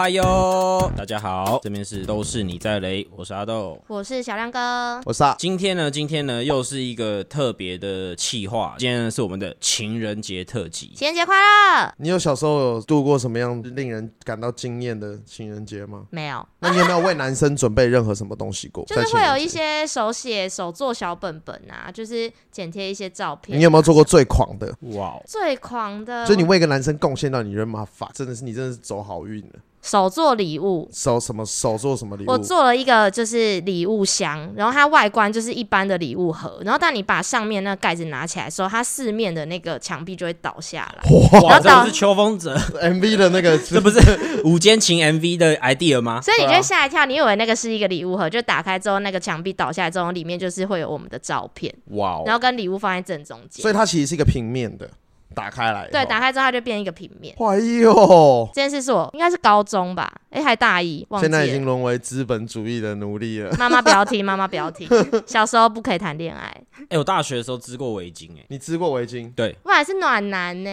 [0.00, 3.78] 嗨哟，大家好，这边是都是你在雷，我是阿豆。
[3.86, 10.90] 我是小亮哥，我是啊，今天呢，今天呢又是一个特别的企划，今天呢是我们的情人节特辑。
[10.96, 11.92] 情人节快乐！
[11.98, 16.06] 你有小时候有度过什么样令人感到惊艳的情人节吗？
[16.08, 18.82] 没有，那你有没有为男生准备任何什么东西过？
[18.88, 24.74] 就是会有一些手写、手做小本本啊，就是剪贴一些照片啊、你有没有做过最狂的？
[24.96, 26.26] 哇哦，最狂的？
[26.26, 29.56] 就你为一个男生贡献到你人马法，真的是你真的是走好运了。
[29.82, 30.88] 手做礼物。
[30.92, 32.30] 手什么手做什么礼物？
[32.30, 41.10] 我做了一个就是礼物箱，然后它外观就是一般的礼物盒，然后当你把上面那个盖子拿起来的时候，它四面的那个墙壁就会倒下来。
[41.10, 43.98] 哇，然后到这不是秋风者，MV 的那个 这不是
[44.44, 46.20] 午间情 MV 的 idea 吗？
[46.22, 53.62] 所以你就吓一跳，你以为那个是一个礼物盒，就打开之后，那个墙壁倒下来之后，里面就是会有我们的照片，哇哦，然后跟礼物放在正中间。
[53.62, 54.88] 所以它其实是一个平面的，
[55.34, 55.88] 打开来。
[55.90, 57.34] 对，打开之后它就变一个平面。
[57.38, 61.66] 哎呦，这件事是我应该是高中吧，哎、还大一，忘记现在已经了。
[61.66, 63.54] 沦为资本主义的奴隶了。
[63.58, 64.88] 妈妈不要听，妈妈不要听。
[65.26, 66.54] 小时候不可以谈恋爱，
[66.88, 69.32] 哎、我大学的时候织过围巾，哎，你织过围巾？
[69.34, 70.70] 对，我还是暖男呢、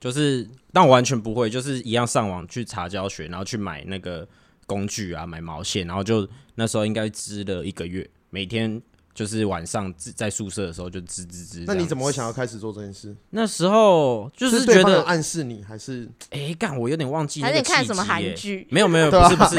[0.00, 4.26] 就是，但我完全不会，就是一样上网去查教学，然后去买那个
[4.66, 8.80] 工具啊，买毛线，然后就那时候应该织了一个月，每天
[9.18, 11.64] 就是晚上织在宿舍的时候就吱吱吱。
[11.66, 12.32] 那你怎么会想要？
[12.38, 13.16] 开始做这件事？
[13.30, 18.64] 那时候就是觉得，暗示你，还是哎，干、我有点忘记那还是你看什么韩剧？
[18.70, 19.56] 没有没有， 不是不是，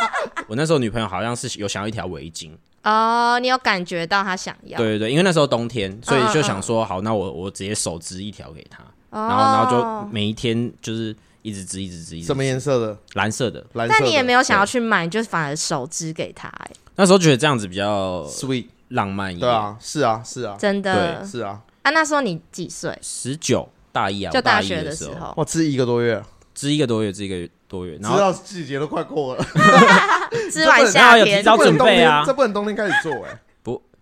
[0.48, 2.50] 我那时候女朋友好像是有想要一条围巾，
[2.82, 12.96] 哦，你有感觉到她想要，对对对，因为那时候冬天，所以就想说，好，那我我直接手织一条给她，哦，然后然后就每一天就是一直织一直织一直什么颜色的？
[13.12, 14.00] 蓝色的，蓝色的。
[14.00, 19.40] 但你也没有想要去买，你就反而手织给他、哎，那时候觉得这样子比较 sweet，浪漫一点。
[19.40, 21.24] 对啊，是啊，是啊，真的。
[21.24, 21.62] 是啊。
[21.82, 22.98] 啊，那时候你几岁？
[23.02, 26.22] 十九大一啊，我大一就大学的候，时候，哇，织一个多月，
[26.54, 29.44] 织一个多月，织一个多月，织然后到季节都快过了，
[30.50, 31.18] 织完然夏天。
[31.18, 33.40] 后有提早这不能冬天准备啊这不能冬天开始做哎。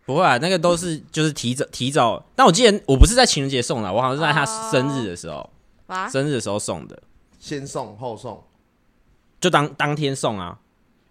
[0.05, 1.65] 不会啊，那个都是就是提早。
[1.67, 5.49] 提早，但我记得我不是在情人节送的，我好像是在他哦生日的时候，
[5.87, 7.01] 哇，生日的时候送的，
[7.39, 8.43] 先送后送，
[9.41, 10.59] 就当当天送啊，啊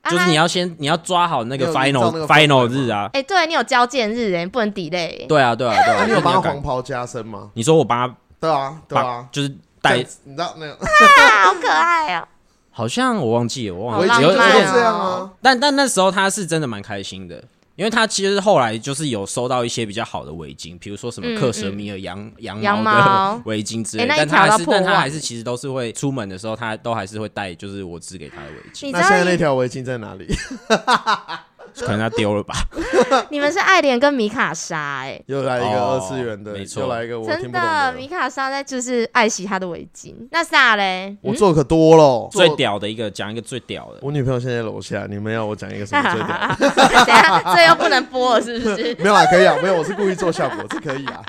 [0.09, 5.27] 就是你要先你要抓好那个 final 那个 final 日啊，哎、对你有交件日哎，不能 delay。
[5.27, 7.49] 对啊对啊对啊，那你有帮黄袍加身吗？
[7.53, 12.27] 你说我帮他对啊，对啊，就是带你知道那个啊，好可爱哦、
[12.71, 14.31] 好像我忘记了，我忘记了，有
[14.71, 15.29] 这样啊。
[15.41, 17.43] 但但那时候他是真的蛮开心的，
[17.75, 22.91] 因为他其实后来就是有收到一些比较好的围巾，比如说什么嗯克什米尔羊、 羊羊毛。
[22.93, 30.27] 毛的围巾之类但他还是但他还是其实都是会出门的时候，他都还是会带就是我织给他的围巾，那现在那条围巾在哪里？
[31.79, 32.53] 可能他丢了吧。
[33.29, 40.13] 你们是爱莲跟米卡莎哎、又来一个哦二次元的，没错又来一个真的，米卡莎在就是爱惜她的围巾。
[40.31, 41.09] 那啥嘞？
[41.09, 42.51] 嗯我做可多了，最。
[42.61, 46.75] 屌的一个，讲一个最屌的，我女朋友现在在楼下，你们要我讲一个什么最屌的？
[46.75, 48.93] 等一下这又不能播了，是不是？
[49.01, 51.23] 没有啊，可以啊，没有，我是故意做效果，这可以啊。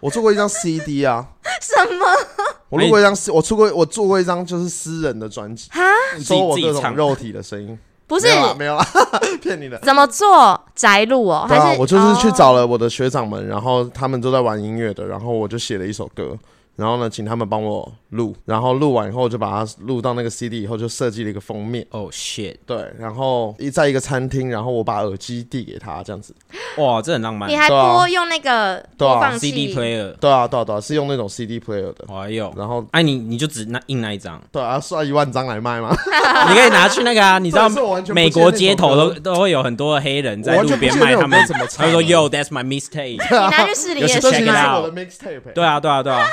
[0.00, 1.24] 我做过一张 CD 啊，
[1.60, 2.06] 什么？
[2.70, 5.70] 我录过一张，我出过，我做过一张就是私人的专辑，
[6.16, 6.56] 自收我。
[6.56, 7.78] 各种肉体的声音，
[8.12, 8.86] 不是没有啦，没有啦，
[9.40, 9.78] 骗你的。
[9.78, 11.46] 怎么做宅录哦？
[11.48, 16.36] 对啊，还是我就是去找哦了我的学长们，然后他们都在玩音乐的，然后我就写了一首歌，
[16.82, 21.86] 然后呢，请他们帮我录，然后录完以后就把它录到那个 CD 以后，就设计了一个封面。
[21.90, 22.56] 哦、shit！
[22.66, 26.34] 对，然后一在一个餐厅，然后我把耳机递给他，这样子。
[26.78, 27.54] 哇，这很浪漫你。
[27.54, 32.04] 还播用那个对啊播放器 CD player，对啊，对啊，对啊，是用那种 CD player 的。
[32.12, 35.94] 哎呦，然后哎、你你就只那印那一张，对啊，刷一万张来卖吗？
[36.48, 37.68] 你可以拿去那个啊， 你知道
[38.12, 41.38] 美国街头都都会有很多黑人在路边卖他们
[41.76, 43.20] 他就说的 Yo that's my mistake。
[43.30, 46.26] 你拿去试里有也去这其实 check it 是我的 mixtape，欸对啊，对啊，对啊。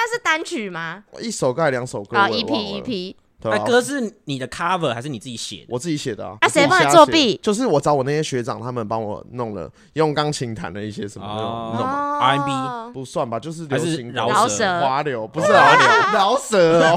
[0.00, 1.02] 但是单曲吗？
[1.20, 5.66] 一首歌还两首歌啊，EP EP，对啊，那歌是你的 cover 还是你自己写的？
[5.70, 6.36] 我自己写的啊。
[6.40, 7.38] 啊谁帮你作弊？
[7.42, 11.50] 就是我找我那些学长，他们帮我弄了，用钢琴弹了一些什么那种。
[11.50, 12.18] 哦那种哦。
[12.20, 14.18] R&B 不算吧，就是还是流行歌。
[14.18, 14.80] 饶舌？
[14.80, 16.96] 滑流，不是饶流， 饶舌哦。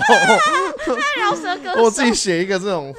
[1.19, 1.83] 饶舌歌手。
[1.83, 2.93] 我自己写一个这种，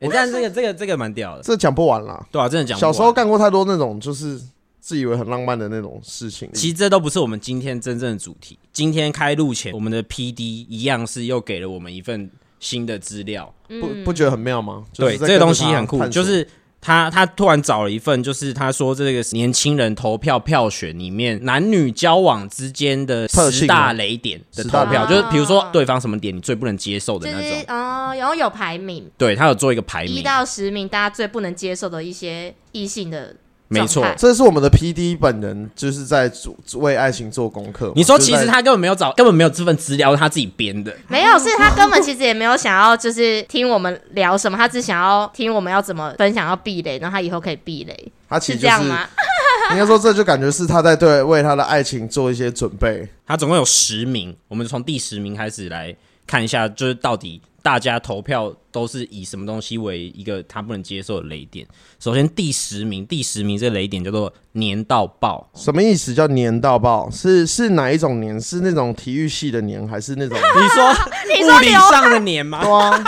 [0.00, 2.20] 哎，但这个这个这个蛮屌的，这讲不完啦。
[2.32, 2.92] 对啊，真的讲不完。
[2.92, 4.40] 小时候干过太多那种就是
[4.82, 6.50] 自以为很浪漫的那种事情。
[6.52, 8.58] 其实这都不是我们今天真正的主题。
[8.72, 13.54] 今天开录前，我们的 P D 一样是又给了我们一份新的资料。
[13.80, 14.84] 不不觉得很妙吗？
[14.92, 16.46] 就是对，这个东西很酷，就是
[16.80, 27.76] 他他突然找了一份，就是他说这个年轻人投票票选里面男女交往之间的十大雷点的投票，就是比如说啊对方什么点你最不能接受的就是那种。
[27.76, 33.36] 哦，然后有排名，对他有做一个排名一，到十名大家最不能接受的一些异性的
[33.80, 37.92] 没错这是我们的 P D 本人就是在做为爱情做功课。
[37.94, 40.94] 你说其实他根本没有找，根本没有这份资料，他自己编的。
[41.08, 49.06] 没有，是他根本其实也没有想要就是听我们聊什么，他只想要听我们要怎么分享要避雷，然后他以后可以避雷，他其实就是这样吗？
[49.70, 53.08] 应该说这就感觉是他在对为他的爱情做一些准备。
[53.26, 55.94] 他总共有十名，我们从第十名开始来
[56.26, 61.66] 看一下，就是到底大家投票都是以什么东西为一个他不能接受的雷点。
[62.00, 67.10] 首先第十名，第十名这个雷点叫做年到爆，什么意思叫年到爆？
[67.10, 68.40] 是是哪一种年？
[68.40, 72.60] 是那种体育系的年，还是那种 你说物理上的年吗？
[72.64, 73.04] 对啊？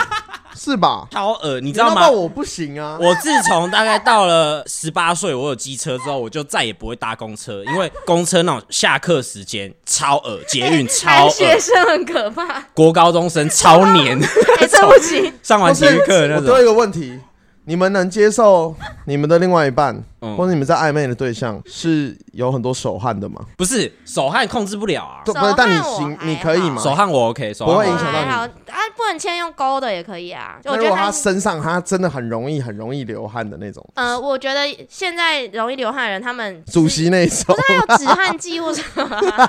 [0.57, 1.07] 是吧？
[1.11, 2.09] 超恶，你你知道吗？
[2.09, 2.97] 我不行啊！
[3.01, 14.19] 我自从大概到了十八岁，我有机车之后，我就再也不会搭公车，因为公车那种下课时间超恶，捷运 超恶，学生很可怕，国高中生超黏，
[14.61, 16.37] 哎，这不起， 上完体育课那种。
[16.37, 17.19] 我多一个问题，
[17.65, 18.75] 你们能接受
[19.07, 23.41] 你们的另外一半，嗯或者你们在暧昧的对象是有很多手汗的吗？
[23.57, 26.81] 不是手汗控制不了啊，不是，但你行，你可以吗？
[26.83, 28.49] 手汗我 OK，手汗我不会影响到你还好啊，
[28.97, 30.59] 不能签用勾的也可以啊。
[30.63, 38.83] 就如果他我觉得他身上他真的很容易很容易流汗的那种，呃，我觉得现在容易流汗的人，他们主席那一种他有止汗剂或者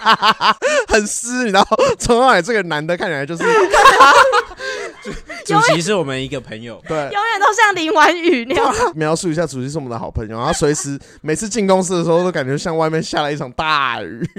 [0.87, 3.43] 很湿，你知道，从头来这个男的看起来就是
[5.45, 6.97] 主 席是我们一个朋友，对。
[6.97, 8.73] 永远都像淋完雨那样。
[8.95, 14.27] 描述一下，主席是我们的好朋友，然后随时每次进公司的时候，都感觉像外面下了一场大雨。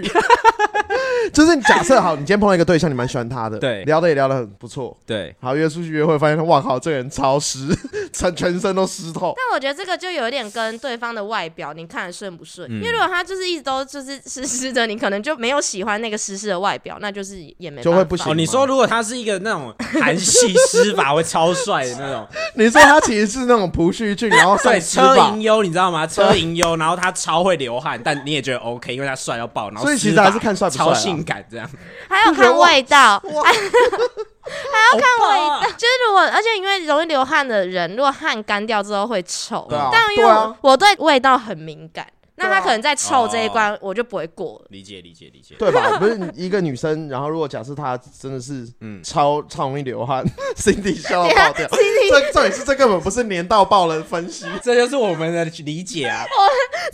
[1.33, 7.69] 就是你假设好，你今天碰到一个对象，你蛮喜欢他的，对聊的也聊得很不错，对，好约出去约会，发现哇靠，这个人超湿，
[8.13, 9.35] 全全身都湿透。
[9.37, 26.07] 但我觉得这个就有点跟对方的外表你看得顺不顺，嗯因为如果他就是一直都就是湿湿的，你可能就没有喜欢那个湿湿的外表，那就是也没就会不行哦，你说如果他是一个那种韩系施法会超帅的那种，你说他其实是那种朴叙俊，然后对，上施法车银优你知道吗？
[26.07, 30.89] 车银优，然后他超会流汗，但你也觉得 OK，因为他帅到爆，然后所以其实还是看帅不帅啊。
[30.89, 31.69] 超性感这样。
[32.09, 35.63] 还要看味道， 还要，看味道。
[35.77, 39.91] 就是如果，而且因为容易流汗的人，如果汗干掉之后会臭，对啊。
[39.93, 40.57] 但因为我、对啊。
[40.61, 42.07] 我对味道很敏感，
[42.37, 44.67] 那他可能在臭这一关我就不会过了。
[44.71, 45.55] 理解理解理解。
[45.59, 45.97] 对吧？
[45.99, 50.25] 不是一个女生，然后如果假设她真的是嗯超超容易流汗
[50.57, 51.69] ，Cindy 笑到爆掉。
[52.09, 56.25] 这这也是这根本不是年到爆的分析， 这就是我们的理解啊！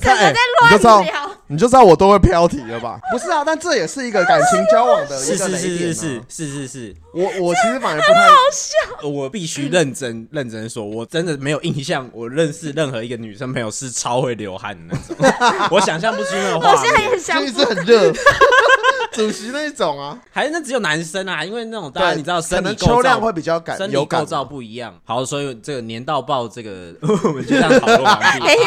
[0.00, 0.32] 看哎，
[0.64, 2.98] 你就知道乱聊你就知道我都会飘题了吧？
[3.12, 5.92] 不是啊，但这也是一个感情交往的是是一个雷点、啊。
[5.92, 15.31] 是是是是是是，我我其实反而不太好笑我必须认真认真说，我真的没有印象，我认识任何一个女生朋友是超会流汗的那种，
[15.70, 17.10] 我想象不出那个画我现在面。
[17.12, 18.12] 也想就一直很热，
[19.12, 24.94] 主席那一种啊，还是那只有男生啊，因为那种大家对，你知道可生理构能秋量造会比较感生理有构造不一样。
[25.04, 28.40] 好，所以这个年到爆这个 我们就这样讨论完毕。
[28.46, 28.66] 等一下，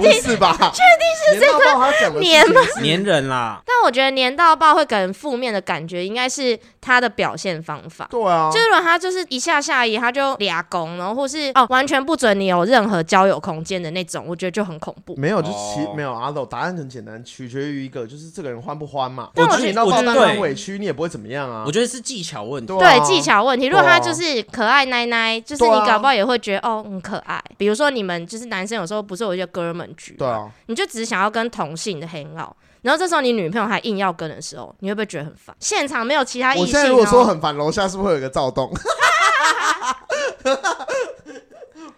[0.00, 0.54] 确定是吧？
[0.56, 8.06] 确定是这个他讲的年吗黏人啦，但我觉得年到爆会给人负面的感觉，应该是他的表现方法。
[8.10, 15.14] 对啊，就是如果他就是一下下移，他就俩攻，然后或是哦完全不准你有任何交友空间的那种，我觉得就很恐怖。
[15.16, 19.30] 没有，就其哦没有阿斗，答案很简单，取决于一个，就是这个人欢不欢嘛。
[19.34, 21.64] 但我觉得你到爆我当然对委屈，你也不会怎么样啊。
[21.66, 22.76] 我觉得是技巧问题。
[22.78, 27.42] 对啊技巧问题，如果他就是可爱奶奶，就是你搞不好也会觉得哦很可爱。
[27.56, 32.52] 比如说你们就是男生有时候不是有一些哥们局，对，啊，你就只是想要跟同性的 hang out，
[32.82, 35.54] 然后这时候你女朋友还硬要跟的时候，你会不会觉得很烦？
[35.60, 38.70] 现场没有其他异性、哦，我现在如果说很烦，楼下是不是会有一个躁动？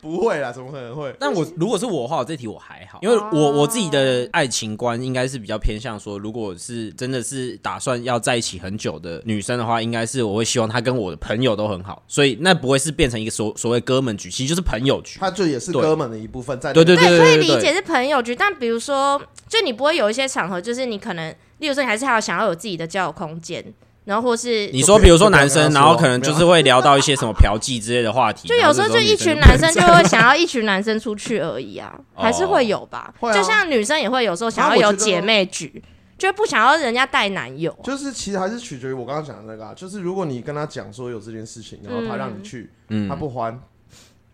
[0.00, 1.14] 不会啦，怎么可能会？
[1.18, 15.18] 但我如果是我的话，我这题我还好，因为我哦我自己的爱情观应该是比较偏向说，如果是真的是打算要在一起很久的女生的话，应该是我会希望她跟我的朋友都很好，所以那不会是变成一个所所谓哥们局，其实就是朋友局。
[15.18, 16.72] 他就也是对哥们的一部分在。
[16.72, 23.62] 对对对，可以理解是朋友局，但比如说，就你不会有一些场合，就是你可能，例如说你还是还要想要有自己的交友空间，
[24.10, 33.14] 然后或是你说，比如说男生，然后可能就是会聊到一些什么嫖妓之类的话题，就有时候就一群男生就会想要一群男生出去而已啊，哦还是会有吧。
[33.32, 35.80] 就像女生也会有时候想要有姐妹局，
[36.18, 37.70] 就不想要人家带男友。
[37.70, 37.84] 啊。
[37.84, 43.08] 就是其实还是取决于我刚刚讲的那个、啊，就是如果你跟他讲说有这件事情，然后他让你去，嗯。
[43.08, 43.56] 他不还，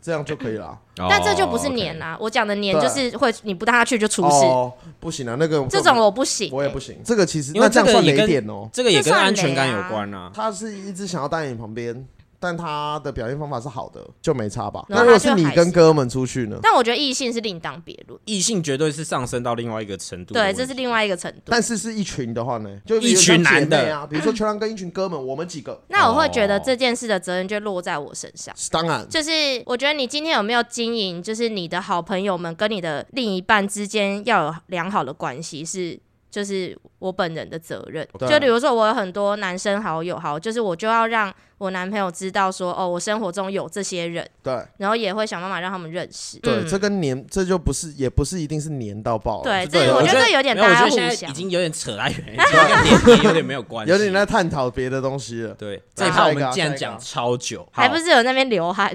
[0.06, 0.66] 这样就可以了。
[0.98, 6.96] 哦但这就不是黏啊，我讲的黏就是会你不带他去就出事，哦，不行啊，那个这种我不行、我也不行。
[7.04, 8.68] 这个其实那这样算这个也跟雷点哦。
[8.72, 10.30] 这个也跟安全感有关啊。
[10.32, 12.06] 他是一直想要待在你旁边，
[12.38, 14.85] 但他的表现方法是好的，就没差吧？
[14.88, 16.59] 那如果是你跟哥们出去呢？
[16.62, 21.40] 但我觉得异性是另当别论，异性绝对是上升到另外一个程度的对，这是另外一个程度。
[21.47, 28.55] 但是是一群的话呢，就一群男的啊，比如说球郎跟一群哥们，我们几个， 那我会觉得哦这件事的责任就落在我身上。
[28.71, 29.31] 当然就是
[29.66, 35.99] 我觉得你今天有没有经营，就是你的好朋友们跟你的另一半之间要有良好的关系，是
[36.37, 38.07] 就是我本人的责任。
[38.19, 46.38] 对就比如说我有很多男生好友，好，就是我就要让我男朋友知道说，哦，我生活中有这些人，对然后也会想办法让他们认识。
[46.40, 55.55] 对，嗯这跟黏这就不是，也不是一定是黏到爆了，对这这我觉得这有点大家已经有点扯太远， 已经跟年龄有点没有关系，有点在探讨别的东西了。
[55.55, 55.76] 对。
[55.76, 58.93] 来这一趴我们竟然讲超久，还不是有那边流汗，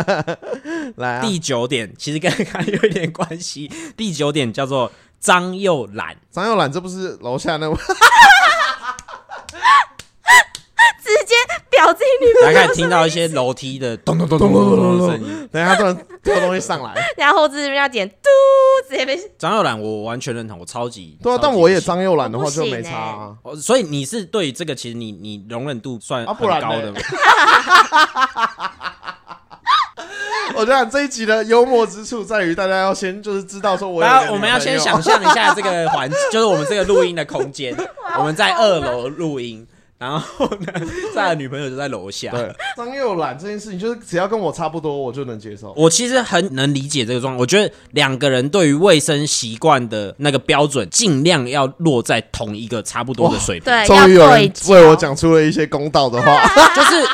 [0.96, 3.70] 来啊，第九点，其实跟 刚刚有一点关系。
[3.94, 7.76] 第九点叫做张又懒，张佑懒，这不是楼下那位？
[11.02, 11.34] 直接
[11.70, 15.48] 表自己女大家可以听到一些楼梯的咚咚咚咚咚咚的声音。
[15.50, 18.14] 等一下突然丢东西上来，然后这边要点嘟，
[18.86, 23.34] 直接被张又懒，我完全认同，我超级对啊，但我也张佑懒的话就没差啊。
[23.42, 27.00] 哦，所以你是对于这个其实你你容忍度算不然高的吗？
[30.54, 37.76] 我觉得这一集的幽默之处在于大家要先就是知道说我有大一个家我们要先想象一下这个环，就是我们这个录音的空间，
[38.18, 39.66] 我们在二楼录音，
[39.98, 40.72] 然后呢，
[41.14, 42.30] 在的女朋友就在楼下。
[42.30, 45.72] 对张佑懒这件事情，就是只要跟我差不多，我就能接受。
[45.76, 53.64] 我其实很能理解这个状况，我觉得两个人对于卫生习惯的那个标准，尽量要落在同一个差不多的水平。
[53.64, 57.04] 对，终于有人为我讲出了一些公道的话， 就是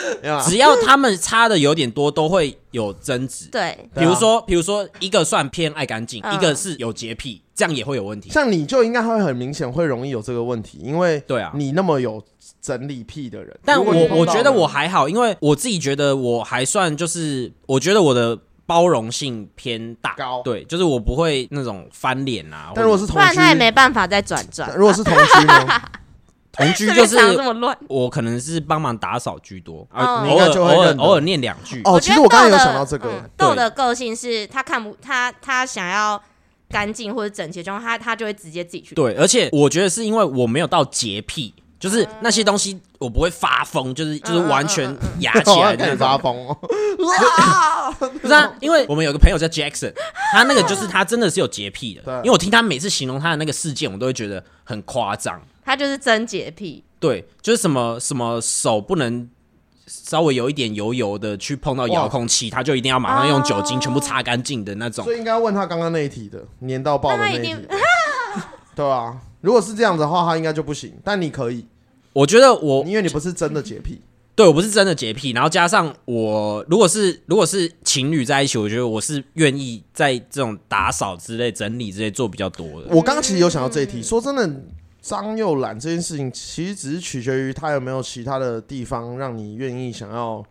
[0.48, 3.48] 只要他们差的有点多，都会有争执。
[3.50, 8.30] 对，比如说，比如说一个算偏爱干净，嗯一个是有洁癖，这样也会有问题。
[8.30, 12.22] 像你就应该会很明显会容易有这个问题，因为对啊，你那么有
[12.60, 13.56] 整理癖的人。
[13.64, 22.72] 但我我觉得我还好，因为我自己觉得我还算就是，我觉得我的包容性偏大，高对，就是我不会那种翻脸啊。
[22.74, 24.74] 但如果是同居，不然他也没办法再转转。
[24.76, 25.82] 如果是同居呢？
[26.52, 31.80] 同居 就是藏这么乱，我可能是帮忙打扫居多偶尔偶尔偶尔念两句。
[31.84, 36.22] 哦，我觉得其实我刚才有想到这个嗯，豆的个性是他看不他他想要
[36.68, 38.94] 干净或者整齐的状况，他他就会直接自己去。
[38.94, 45.98] 对，而且我觉得是因为我没有到洁癖，就是那些东西我不会发疯，就是就是完全压起来的开始那种。
[46.06, 46.58] 发疯哦。
[48.20, 49.92] 不是啊，因为我们有个朋友叫 Jackson，
[50.32, 55.40] 他那个就是他真的是有洁癖的，因为我听他每次形容他的那个事件，我都会觉得很夸张。
[55.64, 56.84] 他就是真洁癖。
[56.98, 59.28] 对，就是什么什么手不能
[59.86, 65.14] 稍微有一点油油的去碰到遥控器，他就一定要马上用酒精全部擦干净的那种所。
[65.14, 67.56] 以应该问他刚刚那一题的，粘到爆的那题。
[68.74, 70.94] 对啊，如果是这样子的话，他应该就不行。
[71.04, 71.66] 但你可以，
[72.12, 74.00] 我觉得我因为你不是真的洁癖。
[74.34, 82.88] 对我不是真的洁癖，然后加上我如果是如果是情侣在一起，我觉得我是愿意在这种打扫之类、整理之类做比较多的。
[82.88, 84.48] 我刚刚其实有想到这一题，说真的，
[85.02, 90.42] 张又懒这件事情，其实只是取决于他有没有其他的地方让你愿意想要。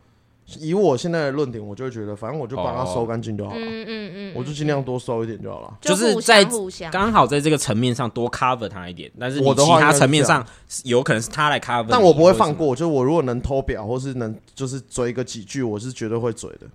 [0.59, 5.77] 以我现在的论点，我就会觉得，反正我就帮他收干净就好了，嗯嗯嗯，我就尽量多收一点就好了。
[5.79, 6.91] 就是在互相。
[6.91, 10.45] 刚好在这个层面上多 cover 他一点，但是我的其他层面上
[10.83, 16.67] 有可能是他来 cover，但我不会放过，就是我如果能偷表，或是能就是追个几句，我是绝对会追的。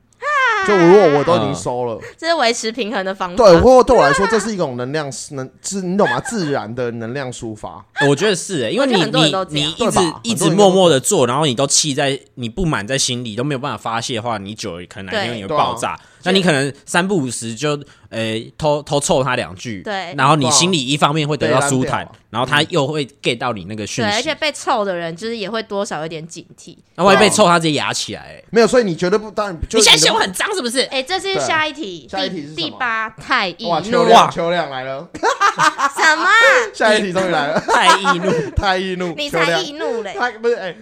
[0.66, 3.36] 就如果我都已经收了， 这是维持平衡的方法。
[3.36, 6.20] 对，或对我来说，这是一种能量，能自你懂吗？
[6.20, 7.84] 自然的能量抒发。
[8.08, 15.98] 我觉得是、欸，因为你你都这样你一直一直默默的做，然后你都气在你不满在心里，都没有办法发泄的话，你久了可能哪天对你会爆炸。
[16.26, 17.78] 那你可能三不五时就
[18.10, 20.14] 诶、偷偷凑他两句，对。
[20.16, 26.76] 然后你心里一方面会得到舒坦然后他又会 get 到你那个讯对，息，而且被臭的人就是也会多少有点警惕。
[26.94, 30.80] 那万一被凑，他直接压起来、欸没有，所以你绝对不当然，就你现在的嫌我很脏是不是？
[30.82, 36.26] 哎，这是下一题，下一题第是第八太易哇，怒秋亮，秋亮来了，什么？
[36.72, 40.14] 下一题终于来了，太易怒， 太易怒，你才易怒嘞！
[40.18, 40.74] 他不是哎、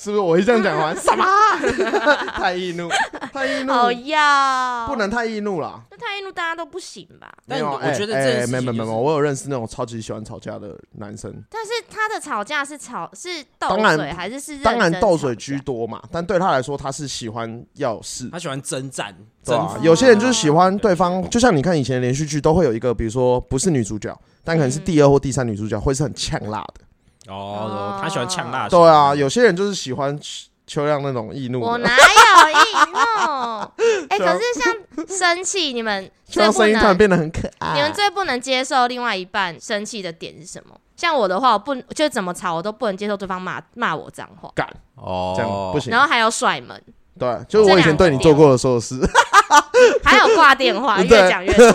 [0.00, 0.94] 是不是我一这样讲完？
[0.96, 1.24] 什么？
[2.38, 2.88] 太易怒，
[3.32, 5.80] 太易怒，哦要不能太易怒啦。
[5.90, 7.28] 那太易怒大家都不行吧？
[7.48, 15.58] 但没有，我觉得哎这没没没没，我有认识那种超级喜欢吵架的男生，但是他的吵架是吵是斗当然嘴还是是认当然真吵斗嘴居？
[15.58, 18.28] 多嘛，但对他来说，他是喜欢要有事。
[18.30, 19.12] 他喜欢征战，
[19.44, 19.84] 对吧、服。
[19.84, 26.84] 有些人就是喜欢对方，就像你看以前的连续剧，都会有一个，比如说不是女主角，但可能是第二或第三女主角，会是很呛辣的。
[27.28, 28.78] 哦，他喜欢呛辣型。
[28.78, 30.18] 对啊，有些人就是喜欢
[30.66, 32.98] 秋亮那种易怒的，我哪有易怒？
[34.10, 37.74] 哎、可是像 生气，你们最不能，声音突然变得很可爱。
[37.74, 40.74] 你们最不能接受另外一半生气的点是什么？
[40.96, 44.66] 像我的话，我不就怎么吵我都不能接受对方骂骂我脏话，干
[44.96, 46.00] 哦，这样不行然。
[46.00, 46.82] 后还有甩门，
[47.18, 48.94] 对，就是我以前对你做过的所有事，
[50.04, 51.72] 还有挂电话，越讲越多。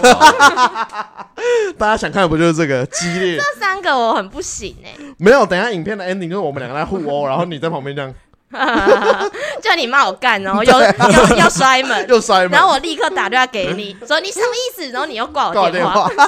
[1.77, 3.37] 大家想看的不就是这个激烈？
[3.37, 8.13] 这三个我很不行哎、没有，等一下影片的 ending 就是我们两个在互殴，然后你在旁边这样
[9.61, 14.89] 就你骂我干，然 后又又又摔门，又摔门然，后我立刻打电话给你，说你什么意思？
[14.91, 16.17] 然后你又挂我电挂我电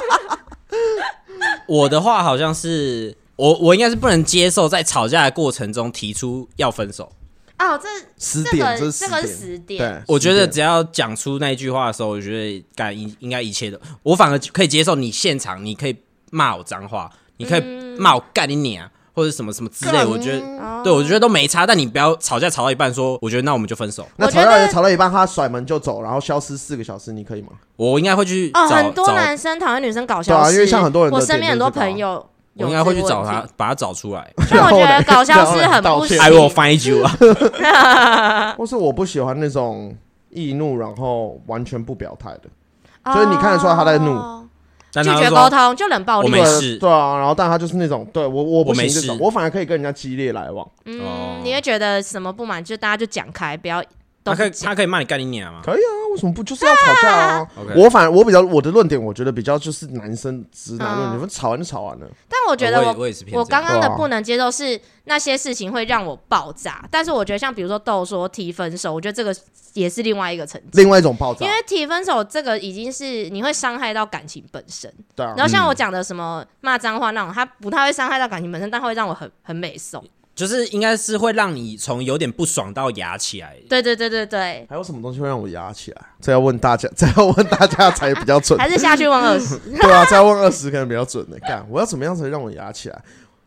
[1.68, 7.10] 我的话好像是我我应该是不能接受在吵架的过程中提出要分手。
[7.58, 15.96] 哦，这这十点，个这个是十十点，对，我觉得只要讲出那一句话的时候，我觉得干应应该一切的，我反而可以接受你现场你可以
[16.30, 17.60] 骂我脏话，你可以
[17.98, 20.82] 骂我干你娘或者什么什么之类，我觉得哦。
[20.84, 27.48] 对我觉得都没差，但你不要吵架吵到一半说，我觉得那我们就分手，那吵到我觉得吵到一半，他甩门就走，然后消失四个小时，你可以吗？
[27.74, 32.24] 我应该会去很多男生讨厌女生搞对啊消失，因为像很多人的我身边很多朋友
[32.56, 34.30] 我有应该会去找他把他找出来。
[34.50, 36.18] 但我觉得搞笑是很不行。
[36.20, 39.94] ，I will find you 啊， 或是我不喜欢那种
[40.30, 43.12] 易怒，然后完全不表态的。
[43.12, 44.12] 所以你看得出来他在怒。
[44.12, 44.42] 哦
[44.96, 46.26] 拒绝沟通就冷暴力。
[46.26, 46.38] 我没。
[46.42, 46.78] 对事。
[46.78, 49.00] 对啊，然后但他就是那种，对我我不我没事。
[49.00, 50.64] 行这种，我反而可以跟人家激烈来往。
[50.64, 53.84] 哦嗯，你会觉得什么不满，就大家就讲开，不要
[54.26, 57.48] 都他可以他可以骂你干你娘吗可以啊，为什么不就是要吵架啊？？
[57.56, 62.06] OK，我反而我比较我的论点，我觉得比较就是男生直男论，嗯你们吵完就吵完了。
[62.28, 69.34] 但我觉得我我也我也是偏我这样对啊刚刚的不能接受是那些事情会让我爆炸，但是我觉得像比如说豆说提分手，我觉得这个
[69.74, 70.68] 也是另外一个层次。
[70.72, 80.02] 另外一种爆炸因，为提分手这个已经是你会伤害到感情本身，对啊然，后像我讲的什么骂脏话那种，他不太会伤害到感情本身，但会让我很很美颂。
[80.36, 83.56] 就是应该是会让你从有点不爽到牙起来。
[83.68, 86.02] 对对对对对，还有什么东西会让我牙起来？
[86.20, 88.56] 这要问大家，这要问大家才比较准。
[88.60, 89.58] 还是下去问二十。
[89.80, 91.38] 对啊，再问二十可能比较准的。
[91.40, 93.02] 干，我要怎么样才让我牙起来？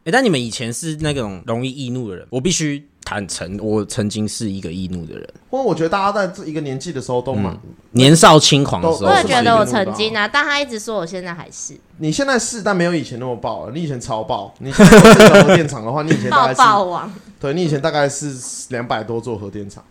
[0.05, 5.27] 哎、但你们以前是那种容易易怒的人，我必须坦诚，我曾经是一个易怒的人。
[5.49, 7.57] 不过我觉得大家在这一个年纪的时候都蛮，
[7.93, 13.71] 年少轻狂的时候我也觉得我曾经啊，但他一直说我现在还是你现在是，但没有以前那么爆了。
[13.73, 17.11] 你以前超爆，你现在电厂的话，你以前大抱概是，
[17.41, 18.31] 对你以前大概是
[18.69, 19.83] 两百多座核电厂，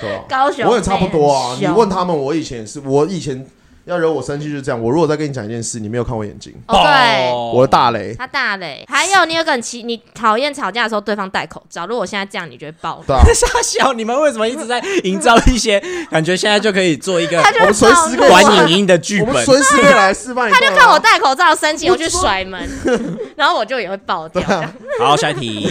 [0.00, 1.54] 对啊， 高雄我也差不多啊。
[1.60, 3.46] 你问他们，我以前也是，我以前
[3.84, 4.80] 要惹我生气就是这样。
[4.80, 7.32] 我如果再跟你讲一件事，你没有看我眼睛，哦对。
[7.52, 11.86] 我的大雷，他大雷，还有你有个很奇，你讨厌吵架的时候对方戴口罩。
[11.86, 13.02] 如果我现在这样，你就会爆。
[13.06, 16.36] 对啊， 傻笑，你们为什么一直在营造一些感觉？
[16.36, 19.44] 现在就可以做一个他就我们随时可以短爆怒影音的剧本我们。
[19.44, 20.74] 随时可以来示范一他段啊。
[20.74, 22.68] 就看我戴口罩生气，我去 甩门，
[23.36, 24.42] 然后我就也会爆掉。
[24.42, 25.70] 这样好，下一题，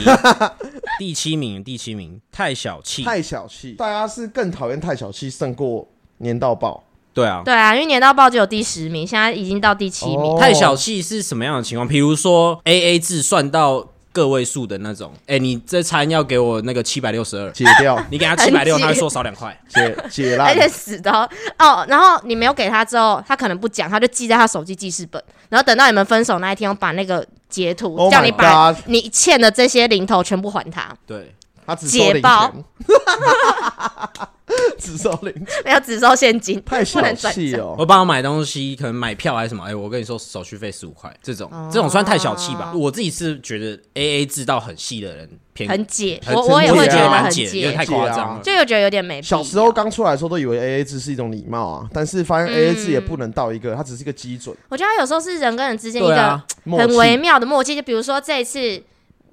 [0.99, 3.03] 第七名，第七名，太小气。
[3.03, 6.83] 太小气，大家是更讨厌太小气胜过年到爆。
[7.13, 10.31] 对啊，对啊，因为年到报只有第十名，现在已经到第七名。
[10.31, 10.37] 哦。
[10.39, 11.87] 太小气是什么样的情况？
[11.87, 18.87] 比如说 A A 制算到个位数的那种，哎、你这餐要给我那个七百六十二，解掉， 你给他七百六，很解。
[18.87, 19.57] 他会说少两块。
[19.67, 20.49] 解解烂。
[20.49, 31.33] 而，且死的哦哦，然后你没有给他之后，他可能不讲，他就记在他手机记事本，然后等到你们分手那一天，我把那个截图 Oh 叫你把 God 你欠的这些零头全部还他，对，
[31.65, 32.63] 他只收零解包钱，
[34.77, 37.01] 只收零钱，没有只收现金，太小。
[37.31, 37.75] 气哦。
[37.77, 42.73] 我帮我买东西，可能买票还是什么，哎、我跟你说手续费十五块，这种、哦这种算太小气吧？
[42.75, 48.41] 我自己是觉得 A A 制到很细的人偏很解，我我也会觉得很蛮解，有点解，太夸张了。
[48.43, 57.21] 就又觉得有点没小时候刚出来的时候都以为 A A 制是一种礼貌啊，但是发现嗯 A A 制也不能到一个，它只是一个基准，我觉得他有时候是人跟人之间一个很微。
[57.21, 58.81] 妙的默契，就比如说这一次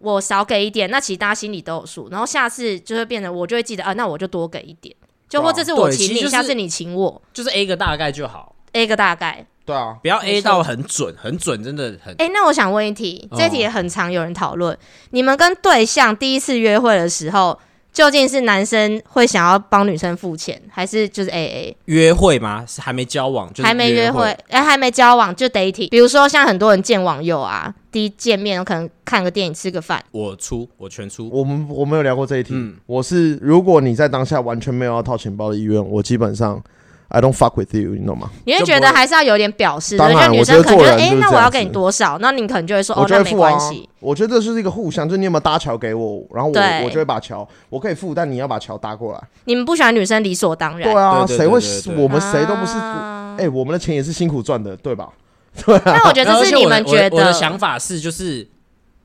[0.00, 4.94] 我少给一点，那其实大家心里都有数，然后下次就会变成我就会记得啊，那我就多给一点，
[5.28, 9.46] 就或这次我请你，下次你请我就是 A 个大概就好，，A 个大概。
[9.64, 12.14] 对啊，不要 A 到很准，很准，真的很。
[12.16, 14.74] 哎、那我想问一题，哦这题也很常有人讨论，
[15.10, 17.60] 你们跟对象第一次约会的时候，
[17.92, 21.76] 究竟是男生会想要帮女生付钱，还是就是 A A？
[21.86, 22.64] 约会吗？
[22.66, 24.38] 是还没交往，就是还没约会会，。
[24.50, 25.88] 哎、还没交往就 dating。
[25.88, 31.28] 比如说像很多人见网友啊，第一见面可能看个电影、吃个饭，我出，我全出。
[31.32, 32.54] 我们我没有聊过这一题。
[32.54, 36.62] 嗯我是如果你在当下完全没有要掏钱包的意愿，我基本上
[37.08, 38.28] I don't fuck with you，你懂吗？
[38.44, 42.18] 你会觉得还是要有点表示，当然女生可能就哎、我觉得做人就是这样子那我要给你多少？
[42.18, 43.88] 那你可能就会说哦，那没我就会付啊关系。。
[44.00, 49.20] 我觉得这是一个互相，就是你有没有搭桥给我，然后我我就会把桥，我可以付，但你要把桥搭过来。
[49.44, 51.58] 你们不喜欢女生理所当然，对啊，谁会
[51.96, 55.08] 我们谁都不是，啊哎，我们的钱也是辛苦赚的，对吧？
[55.64, 58.46] 对但我觉得这是你们觉而且我的我的得想法是，就是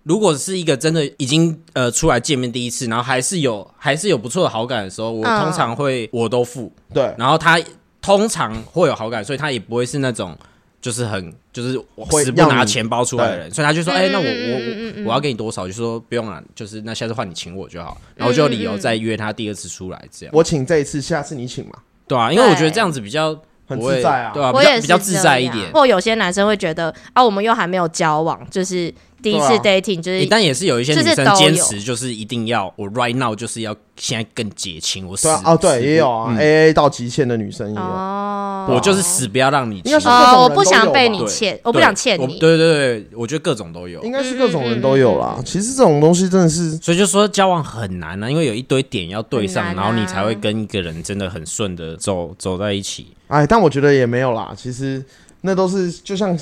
[0.03, 7.57] 如果是一个真的已经呃出来见面第一次，然后还是有还是有不错的好感的时候，我嗯通常会我都付，对，然后他
[8.03, 10.37] 通常会有好感，所以他也不会是那种
[10.81, 11.73] 就是很就是
[12.11, 21.71] 死不拿钱包出来的人，所以他就说，哎、那我我我我要给你多少，就说不用了，就是那下次换你请我就好，然后就有理由再约他第二次出来，这样我请这一次，下次你请嘛，
[22.05, 24.31] 对啊，因为我觉得对这样子比较自在啊。
[24.33, 25.71] 对啊，我也是比较比较自在一点。
[25.71, 37.81] 或有些男生会觉得啊，我们又还没有交往，就是第一次 dating，就是、欸但也是有一些女生坚持，就是一定要我 right now 就是要现在更结清，我死哦，对，也有啊嗯，A A 到极限的女生也有。
[37.81, 42.23] 哦，我就是死不要让你哦，我不想被你欠，我不想欠你。
[42.23, 44.11] 我对对对，我觉得各种都有应。
[44.11, 45.39] 该是各种人都有啦。
[45.45, 53.07] 其实这种东西真的是，所以就说交往很难啊，因为有一堆点要对上，啊然后你才会跟一个人真的很顺的走走在一起。
[53.27, 54.53] 哎，但我觉得也没有啦。
[54.57, 55.03] 其实
[55.41, 56.37] 那都是就像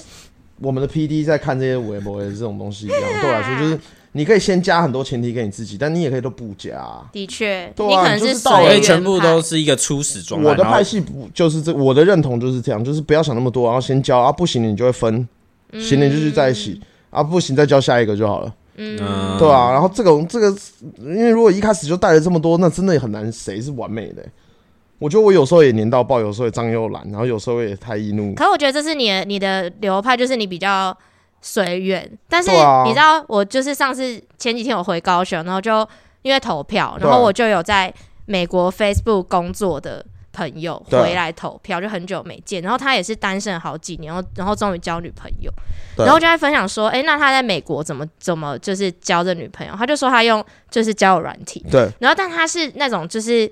[0.61, 3.79] 我们的 P D 在看这些微博的这种东西一样，对我来说就是
[4.13, 7.09] 你可以先加很多前提给你自己，但你也可以都不加啊。
[7.11, 10.49] 的确，对啊你可能你就是所以全部都是一个初始状态。
[10.49, 15.27] 我的派系不就是这，我的认同就是这样，就是不要想那么多，然后先交啊，不行你就会分，
[15.79, 19.71] 行了你就去在一起啊，不行再交下一个就好了，嗯对啊。
[19.71, 20.55] 然后这种这个，
[20.99, 24.29] 因为如果一开始就带了这么多，那真的也很难，谁是完美的欸、
[25.01, 28.35] 我觉得我有时候也黏到爆，有时候也张又懒，然后有时候也太易怒。
[28.35, 30.95] 可我觉得这是你的你的流派，就是你比较
[31.41, 32.07] 随缘。
[32.29, 32.51] 但是
[32.85, 35.87] 你知道，我就是上次前几天我回高雄，然后就
[36.21, 37.91] 因为投票，然后我就有在
[38.27, 42.61] 美国 Facebook 工作的朋友回来投票，就很久没见。
[42.61, 45.51] 然后他也是单身好几年，然后然后终于交女朋友，
[45.97, 49.73] 对然后就在分享说，哎、那他在美国怎么怎么就是交这女朋友？
[49.75, 53.51] 他就说他用就是交友软体，对然后但他是那种就是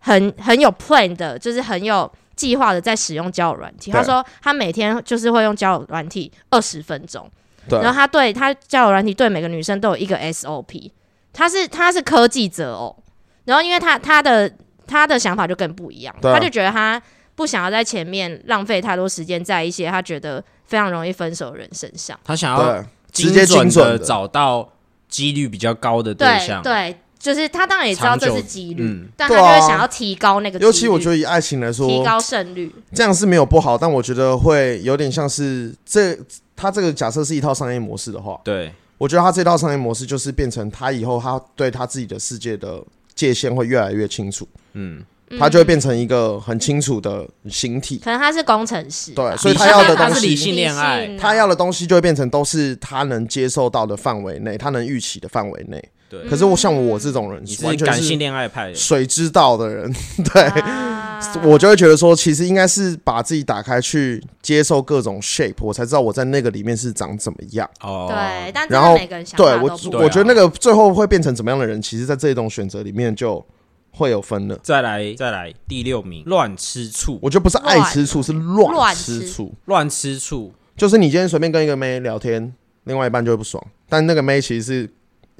[0.00, 3.90] 很很有 plan 的，就是很有计划的在使用交友软体。
[3.90, 7.30] 他说他每天就是会用交友软体二十分钟，
[7.68, 10.90] 对然后他对他交友软体对每个女生都有一个 SOP，
[11.32, 12.96] 他是他是科技者哦，
[13.44, 14.50] 然后因为他他的
[14.86, 17.00] 他的想法就更不一样，他就觉得他
[17.34, 22.18] 不想要在前面浪费太多时间在一些他觉得非常容易分手的人身上。
[22.24, 24.04] 他想要，直接精准的准的。
[24.04, 24.68] 找到
[25.08, 26.62] 几率比较高的对象。
[26.62, 29.08] 对，就是他当然也知道这是几率，嗯。
[29.16, 32.74] 但他就是想要提高那个几率，尤其我觉得以爱情来说，提高胜率。
[32.92, 36.18] 这样是没有不好，但我觉得会有点像是这，
[36.56, 38.72] 他这个假设是一套商业模式的话，对。
[38.98, 42.82] 我觉得他这套商业模式就是变成他以后他对他自己的世界的
[43.14, 45.02] 界限会越来越清楚，嗯，
[45.38, 49.12] 他就会变成一个很清楚的形体，可能他是工程师。
[49.12, 51.16] 吧，对，所以他要的他东西，是理性恋爱。
[51.16, 55.82] 他要的东西就会变成都是他能接受到的范围内，他能预期的范围内。
[56.10, 56.28] 对。
[56.28, 59.90] 可是我像我这种人你，是感性恋爱派的，水知道的人，
[60.34, 60.42] 对。
[60.42, 60.98] 啊。
[61.44, 67.68] 我就会觉得说，其实应该是把自己打开去接受各种 shape，我才知道我在那个里面是长怎么样。
[67.82, 73.44] 哦，对，但真然后每个人想对我法都不一样，对啊我觉得那个最后会变成怎么样的人，其实在这一种选择里面就
[73.90, 74.58] 会有分了。
[74.62, 79.20] 再来再来第六名，乱吃醋，我觉得不是爱吃醋，是乱乱吃。
[79.20, 79.54] 吃醋。
[79.66, 82.52] 乱吃醋，就是你今天随便跟一个妹聊天，
[82.84, 84.90] 另外一半就会不爽，但那个妹其实是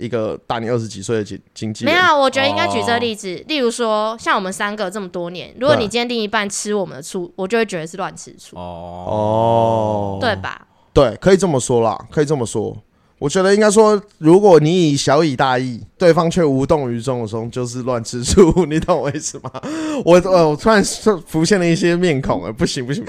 [0.00, 1.92] 一个大你二十几岁的经经纪人。
[1.92, 10.66] 没有啊，我觉得应该举这个哦例子，例如说，像我们三个这么多年，如果你今天另一半吃我们的醋，我就会觉得是乱吃醋，哦哦，对吧？
[10.92, 12.76] 对，可以这么说啦，可以这么说。
[13.20, 19.50] 我觉得应该说，如果你以小以大义，对方却无动于衷的时候，就是乱吃醋， 你懂我意思吗？
[20.06, 20.82] 我呃，我突然
[21.26, 23.04] 浮现了一些面孔， 哎，不行不行，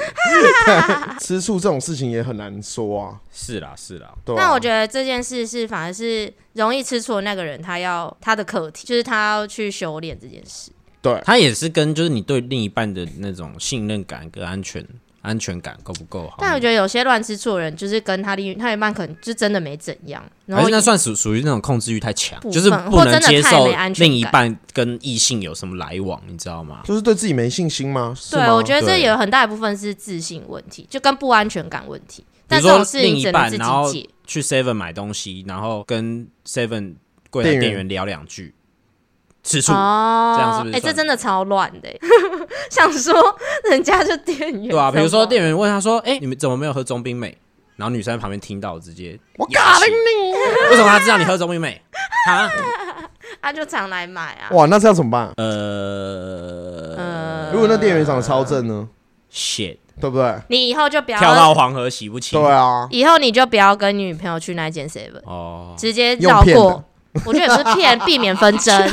[1.22, 10.72] 吃醋这种事情也很难说啊，是啦是啦，对吧、那我觉得这件事是反而是容易吃醋的那个人，他要他的课题就是他要去修炼这件事。
[11.02, 11.18] 对。
[11.24, 14.86] 他也是跟就是你对另一半的那种信任感跟安全
[15.22, 26.82] 安全感够不够好，但我觉得有些乱吃醋的人，就是跟他另他一半可能就真的没怎样，然后那算属属于那种控制欲太强就是不能接受另一半跟异性有什么来往，你知道吗？
[26.84, 28.14] 就是对自己没信心吗？
[28.18, 32.26] 是对，我觉得这对有很大一部分是自信问题，就跟不安全感问题。
[32.48, 34.10] 比如说但这种事另一情只能自半然后己解。
[34.26, 36.96] 去 Seven 买东西，然后跟 Seven
[37.30, 38.54] 柜台店员聊两句，
[39.44, 42.00] 吃醋，哦，这样是不是哎、这真的超乱的欸，
[42.70, 43.14] 想说
[43.70, 47.38] 人家就店员，对啊，比如说店员，员问他说：“哎、你们怎么没有喝中冰美？”
[47.78, 50.34] 然后女生在旁边听到，直接我压起嘎了你！
[50.70, 51.82] 为什么他知道你喝中冰美？
[52.30, 52.48] 啊？
[53.42, 54.50] 他就常来买啊。
[54.52, 55.32] 哇，那这样怎么办？
[55.38, 58.88] 呃呃，如果那店员长得超正呢
[59.34, 60.36] ？，shit，对不对？
[60.50, 62.40] 你以后就不要跳到黄河洗不清。
[62.40, 66.84] 对啊，以后你就不要跟女朋友去那间 seven，哦，直接绕过的。
[67.26, 68.90] 我觉得也不是骗，避免纷争。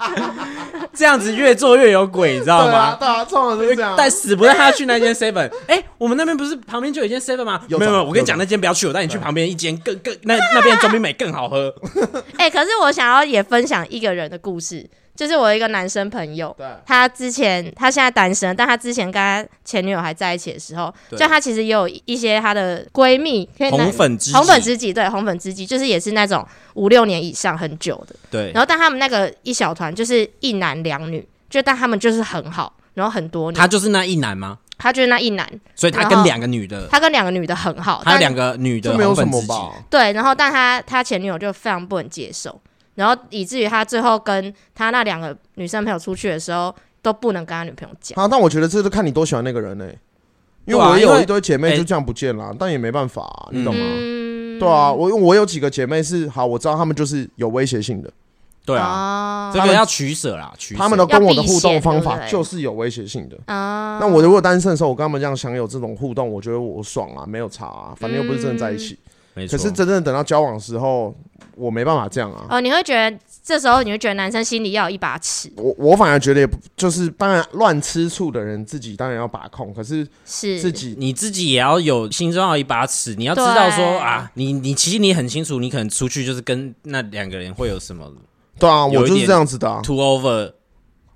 [0.92, 2.96] 这样子越做越有鬼，你知道吗？
[2.98, 3.94] 对啊，通常都是这样。
[3.96, 5.50] 但死不带他去那间 seven。
[5.68, 7.60] 哎、我们那边不是旁边就有一间 seven 吗？
[7.68, 11.72] 有没有没有，我跟你讲，那间不要去，我带你去旁边一间更更那那边中冰美更好喝。
[12.38, 28.14] 哎、可是我想要也分享一个人的故事，就是我一个男生朋友，对，他之前他现在单身，但他之前跟他前女友还在一起的时候，就他其实也有一些他的闺蜜，可以男红粉知己红粉知己，对，红粉知己就是也是那种五六年以上很久的。
[28.30, 34.58] 对然后但他们那个一小团就是一男两女，就但他们就是很好，然后很多年，他就是那一男吗？
[34.78, 39.26] 他就是那一男，所以他跟两个女的，他跟两个女的很好，但他有两个女的这没有什。
[39.26, 39.72] 么吧？
[39.88, 42.60] 对，然后但他他前女友就非常不能接受，
[42.96, 48.20] 然后以至于他最后跟他那两个女生朋友出去的时候都不能跟他女朋友讲。
[48.20, 49.86] 啊，但我觉得这是看你多喜欢那个人呢、
[50.64, 53.80] 因为我也有一堆姐妹哎就这样不见了，但也没办法、啊，你懂吗？
[53.80, 58.10] 嗯，对啊，我我有几个姐妹是好，我知道她们就是有威胁性的，
[58.64, 60.80] 对啊，啊这个要取舍啦，取舍。
[60.80, 63.36] 她们的跟我的互动方法就是有威胁性的。
[63.46, 68.98] 啊，那我如果单身的时候，我跟他们这样享有这种互动，我觉得我爽啊，没有差啊，反正又不是真的在一起。
[69.36, 71.14] 没错，可是真正等到交往的时候，
[71.54, 72.46] 我没办法这样啊。
[72.48, 88.10] 哦，你会觉得这时候你会觉得男生心里要有一把尺，我我反而觉得也不，就是当然乱吃醋的人自己当然要把控，可是是自己你自己也要有心中要有一把尺，你要知道说啊，你你其实你很清楚，你可能出去就是跟那两个人会有什么
[88.58, 89.80] 对啊，我就是这样子的啊。
[89.82, 90.50] two over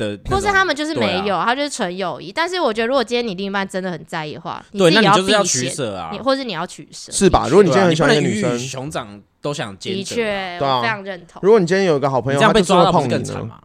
[0.01, 2.33] 的，或是他们就是没有，他就是纯友谊。
[2.33, 10.25] 但是我觉得，如果今天你另一半真的很在意的话，你对，自己也那你就是要避嫌，取舍啊你，或是你要取舍，是吧如果你今天很喜欢一个女生熊掌都想兼的确，
[10.59, 11.41] 对啊我非常认同。
[11.43, 13.19] 如果你今天有一个好朋友，你这样被他就是会抓到不是碰你呢？
[13.19, 13.61] 更惨吗？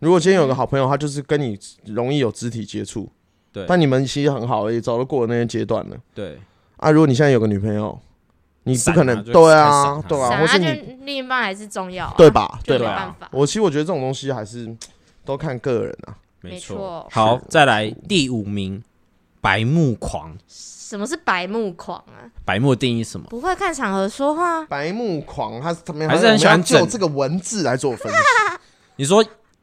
[0.00, 3.10] 如果今天有个好朋友，他就是跟你容易有肢体接触，
[3.52, 6.38] 对但你们其实很好而已，早都过了那些阶段了对，
[6.76, 6.90] 啊。
[6.90, 7.98] 如果你现在有个女朋友，
[8.62, 12.60] 你不可能对啊，对啊，或是你另一半还是重要啊，对吧？
[12.64, 12.84] 对吧？
[12.84, 13.28] 没办法。
[13.32, 14.72] 我其实我觉得这种东西还是
[15.28, 16.16] 都看个人啊。
[16.40, 17.08] 没错错。
[17.10, 18.82] 好，再来第五名，
[19.42, 20.34] 白目狂。
[20.48, 22.24] 什么是白目狂啊？
[22.46, 23.26] 白目定义什么？
[23.28, 28.18] 不会看场合说话，白目狂，他他们还是很喜欢就这个文字来做分析。
[28.96, 29.22] 你说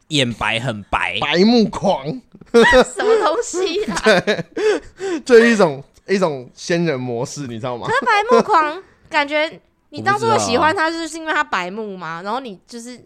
[0.09, 2.05] 眼白很白，白目狂
[2.51, 3.95] 什么东西啦？
[5.25, 7.87] 就是一种一种仙人模式，你知道吗？
[7.87, 12.21] 可白目狂，感觉你当初喜欢他，就是因为他白目嘛？
[12.21, 13.03] 然后你就是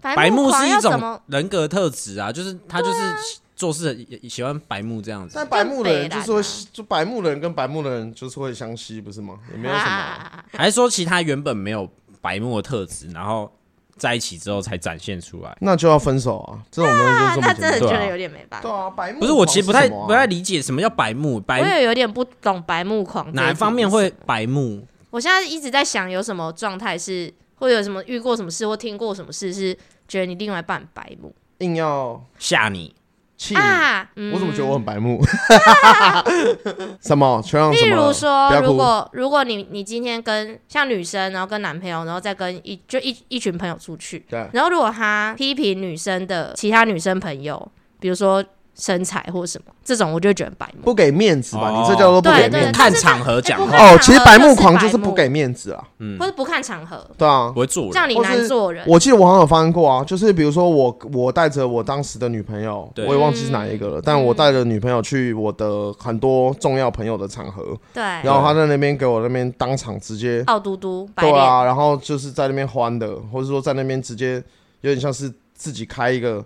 [0.00, 1.20] 白白狂目是一种？
[1.26, 3.14] 人格特质啊，就是他就是
[3.54, 5.46] 做事也喜欢白目这样子但。
[5.46, 9.38] 白目的人就就是会就白目的人跟白目的人就是会相吸，不是吗？
[9.52, 11.88] 也没有什么 还是说其他原本没有
[12.20, 13.50] 白目的特质，然后
[13.96, 15.54] 在一起之后才展现出来？
[15.60, 16.58] 那就要分手啊！
[16.70, 17.60] 这种东西就是这么那简单。
[17.60, 18.68] 对啊真的觉得有点没办法。
[18.68, 24.10] 对啊，白目不是，我其实不太不太理解什么叫白目，我白也有点不懂白目狂哪一方面会？
[24.24, 24.86] 白目？
[25.10, 27.30] 我现在一直在想，有什么状态是，
[27.60, 29.76] 或者有什么遇过什么事，或听过什么事，是
[30.08, 32.92] 觉得你另外一半很白目硬要吓你？
[33.36, 33.60] 气你。
[33.60, 34.10] 啊？
[34.16, 35.20] 嗯我怎么觉得我很白目？
[37.00, 37.40] 什么？
[37.44, 50.82] 全让什例如说，要哭如果如果你你今天跟像女生，然后跟男朋友，然后再跟一就一一群朋友出去，对然后如果他批评女生的其他女生朋友，比如说身材或什么，这种我就觉得白目。
[50.84, 51.70] 不给面子吧？
[51.70, 52.78] 哦你这叫做不对对给面子。
[52.78, 55.84] 看场合讲话，哦，其实白目狂就是不给面子啊。
[55.98, 57.92] 嗯或，者不看场合，对啊不，会做人。
[57.92, 58.84] 这样你难做人。
[58.86, 74.42] 我记得我好像有发生过啊，就是比如说我我带着我当时的女朋友，对我也忘记是哪一个了，但我带着女朋友去我的很多重要朋友的场合，对，然后她在那边给我那边当场直接傲嘟嘟，白脸，对啊，然后就是在那边欢的，或者说在那边直接
[74.80, 76.42] 有点像是自己开一个，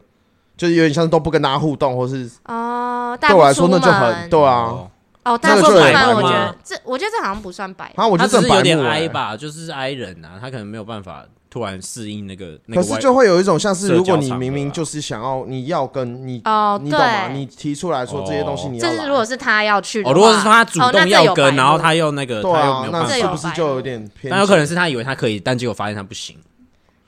[0.56, 4.66] 就是有点像是都不跟大家互动，或是哦，带对我来说那就很对啊。
[4.66, 4.90] 哦
[5.24, 7.90] 哦，那个带不出门，就很白目我觉得啊这，我觉得这好像不算白。
[7.96, 12.58] 啊，我他觉得这有点哀吧，就是 I 人啊，他可能没有办法突然适应那个。
[12.74, 17.28] 可是就会有一种像是，如果你明明就是想要，你要跟你，哦，你懂吗？
[17.28, 24.30] 对，你提出来说这些东西你要这是如果，是他要去的哦，如果是他主动要跟，然后他又那个，对啊没有，办法那是不是就有点偏？
[24.30, 26.36] 但有可能是他以为他可以，但结果发现他不行。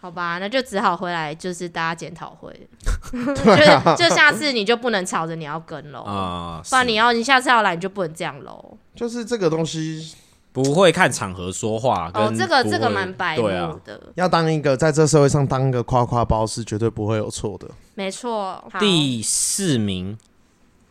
[0.06, 2.48] 好吧，那就只好回来就是大家检讨会，
[3.12, 8.78] 就就下次你就不能吵着你要跟喽，啊，不然你要你下次要来你就不能这样喽。
[8.94, 10.14] 就是这个东西
[10.52, 12.08] 不会看场合说话。
[12.14, 13.48] 哦，这个这个蛮白目
[13.84, 17.68] 的，要当一个在这社会上当一个夸夸包是绝对不会有错的。
[17.96, 18.62] 没错。
[18.78, 20.16] 第四名，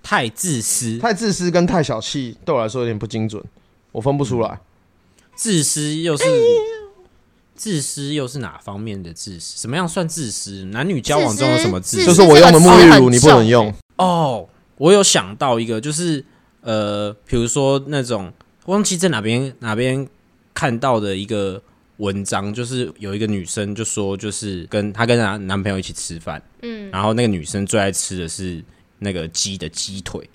[0.04, 3.42] 太自私，太自私跟太小气对我来说有点不精准，
[3.94, 4.60] 我分不出来。
[5.36, 6.24] 自私又是
[7.56, 9.58] 自私又是哪方面的自私？
[9.62, 10.66] 什么样算自私？
[10.66, 12.08] 男女交往中有什么自自私？
[12.08, 16.24] 就是我用的沐浴乳你不能用，哦，我有想到一个，就是
[16.62, 18.32] 呃，比如说那种
[18.66, 20.06] 忘记在哪边哪边
[20.54, 21.62] 看到的一个
[21.98, 28.62] 文章，就是有一个女生就说，就是跟她跟她男朋友一起吃饭，嗯，然后那个女生最爱吃的是
[29.00, 30.30] 那个鸡的鸡腿，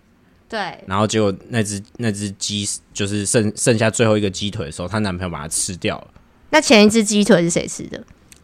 [0.48, 6.08] 对，然后结果那只那只鸡就是剩剩下最后一个鸡腿的时候，她男朋友把它吃掉了。
[6.50, 8.02] 那前一只鸡腿是谁吃的？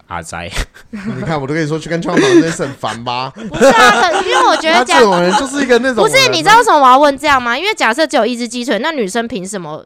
[0.09, 0.49] 阿宅，
[0.91, 3.29] 你看，我都跟你说去跟创房这件事很烦吧？
[3.31, 7.59] 不是啊，可因为我觉得这种人就是一个那种不是，你知道为什么我要问这样吗？
[7.59, 9.85] 因为假设只有一只鸡腿，那女生凭什么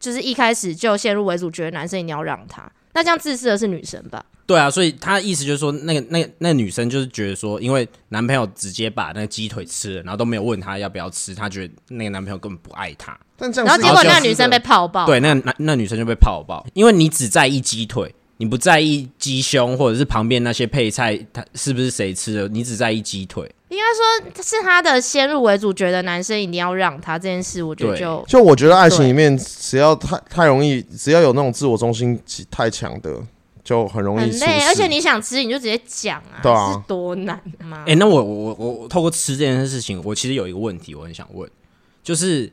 [0.00, 2.68] 就是一开始就先入为主，觉得男生一定要让她？
[2.94, 4.24] 那这样自私的是女生吧？
[4.52, 13.18] 对啊，所以他的意思就是说，那个那个那个女生就是觉得说，因为男朋友直接把那个鸡腿吃了，然后都没有问他要不要吃，他觉得那个男朋友根本不爱她。
[13.38, 23.50] 但这样然后结果那女生被泡爆，对，那那那女生就被泡爆，因为你只在意鸡腿，你不在意鸡胸或者是旁边那些配菜，它是不是谁吃的，你只在意鸡腿。
[23.70, 23.84] 应该
[24.30, 33.16] 说是他的先入为主，觉得男生一定要让他这件事，我觉得就就我觉得爱情里面，只要太太容易，只要有那种自我中心太强的，
[33.64, 34.60] 就很容易很累。
[34.66, 37.84] 而且你想吃，你就直接讲啊，对啊是多难吗？
[37.86, 41.48] 哎、那我我我我透过吃这件事情，我其实有一个问题，我很想问，
[42.02, 42.52] 就是，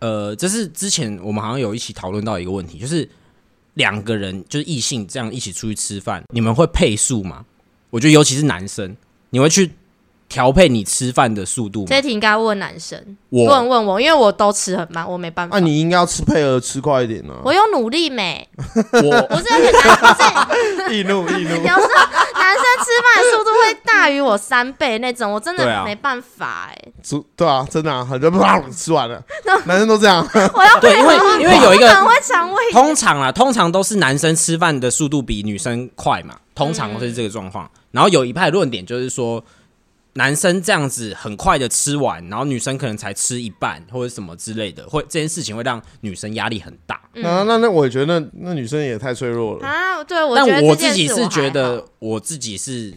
[0.00, 3.08] 呃，这是之前我们好像有一起讨论到一个问题，就是
[3.74, 7.44] 两个人就是异性这样一起出去吃饭，你们会配速吗？
[7.90, 8.96] 我觉得尤其是男生，
[9.30, 9.70] 你会去
[10.32, 12.00] 调配你吃饭的速度吗这？
[12.00, 15.54] 题应该问男生，不能我问我，因为我都吃很慢，我没办法。
[15.54, 18.48] 啊，你应该要吃配合吃快一点呢、我有努力没？
[18.94, 21.88] 我 不是，而且男不是易怒易怒有时候
[22.40, 29.22] 男生吃饭的速度会大于我三倍那种，我真的没办法哎、吃对啊，真的啊，很多啪吃完了，
[29.66, 30.26] 男生都这样。
[30.32, 37.70] 我要 对，因为因为有一个很会肠胃，通常啊，通常都是男生吃饭的速度比女生快嘛，通常会是这个状况。
[37.90, 39.44] 然后有一派论点就是说，
[40.14, 47.00] 男生这样子很快的吃完，然后女生可能才吃一半或者什么之类的，会这件事情会让女生压力很大。
[47.14, 49.66] 那那那，我也觉得那那女生也太脆弱了。
[49.66, 52.92] 啊，对我但我自己是觉得好，我自己是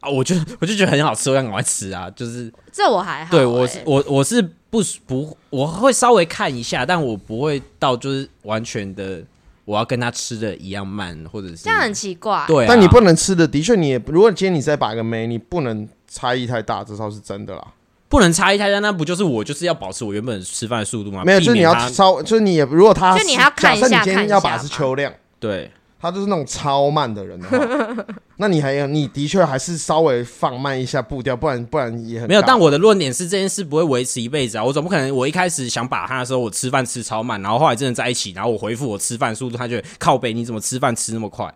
[0.00, 9.22] 啊，我就 我就觉得很好吃，我想赶快吃啊，就是这我还好、对我是欸我我是不不我会稍微看一下，但我不会到就是完全的
[9.64, 12.44] 我要跟他吃的一样慢，或者是这样很奇怪。
[12.46, 17.66] 对啊，但你不能吃的，的确你也，如果今天你再把一个妹，你不能差异太大，这倒是真的啦。
[18.08, 21.22] 不能差异太大，那不就是我就是要保持我原本吃饭的速度吗？
[21.24, 28.04] 没有，就是你要避免它稍，就是你也，如果他就你还要看一下假设你今天要把是秋亮，对他就是那种超慢的人的话，
[28.36, 32.42] 那你还有你的确还是稍微放慢一下步调，不然不然也很没有。
[32.42, 41.50] 但我的论点是这件事不会维持一辈子啊，我总不可能我一开始想把他的时候，我吃饭吃超慢，然后后来真的在一起，然后我回复我吃饭速度，他就靠背你怎么吃饭吃那么快？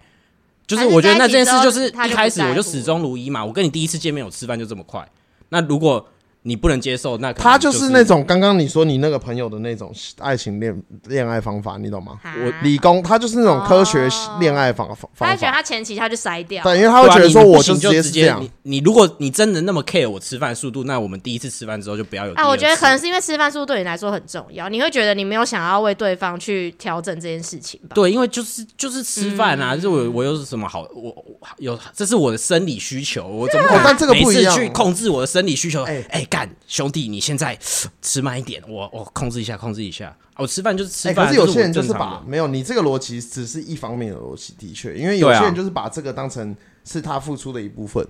[0.67, 5.09] 就是我觉得那件事就是一开始我就始终如一嘛，我跟你第一次见面我吃饭就这么快，
[5.51, 6.09] 那如果
[6.47, 12.21] 你不能接受，那他就就是那种刚刚你说你那个朋友的那种爱情恋恋爱方法，你懂吗？
[12.25, 18.41] 我理工他就是那种科学哦恋爱方方方法，他会觉得他前期他就筛掉，对，因为他会对啊觉得说我你不行就直接是这样。
[18.41, 27.95] 你，你如果你真的那么 care 我吃饭速度，那我们第一次吃饭之后就不要有第啊，我觉得可能是因为吃饭速度对你来说很重要，你会觉得你没有想要为对方去调整这件事情吧？
[27.95, 29.63] 对，因为就是就是吃饭嗯。
[29.63, 34.55] 啊，就是我我又是什么好，我我有这是我的生理需求，我怎么可能哦但这个不一样。
[34.55, 35.83] 去控制我的生理需求？
[35.83, 36.05] 哎。
[36.11, 36.36] 哎干
[36.67, 37.57] 兄弟，你现在
[38.03, 40.09] 吃慢一点，我我控制一下，控制一下。
[40.09, 48.07] 啊我吃饭就是吃哎、饭，可是有些人就是把没有你这个逻辑只是一方面的逻辑，的确，因为有些人就是把这个当成是他付出的一部分。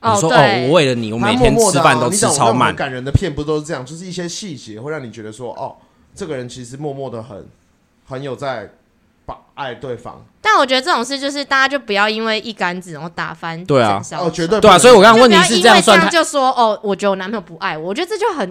[0.00, 3.84] 你说哦，对我为了你，我每天吃饭都吃超慢感人的片不都是这样？
[3.84, 5.76] 就是一些细节会让你觉得说，哦，
[6.14, 7.46] 这个人其实默默的很
[8.06, 8.70] 很有在把
[9.56, 10.24] 爱对方。
[10.40, 18.48] 但我觉得这种事就是大家就不要因为一竿子然后打翻对啊哦，绝对对啊，所以我刚刚问你是因为这这样算太，样就说哦，我觉得我男朋友不爱我，我觉得这就很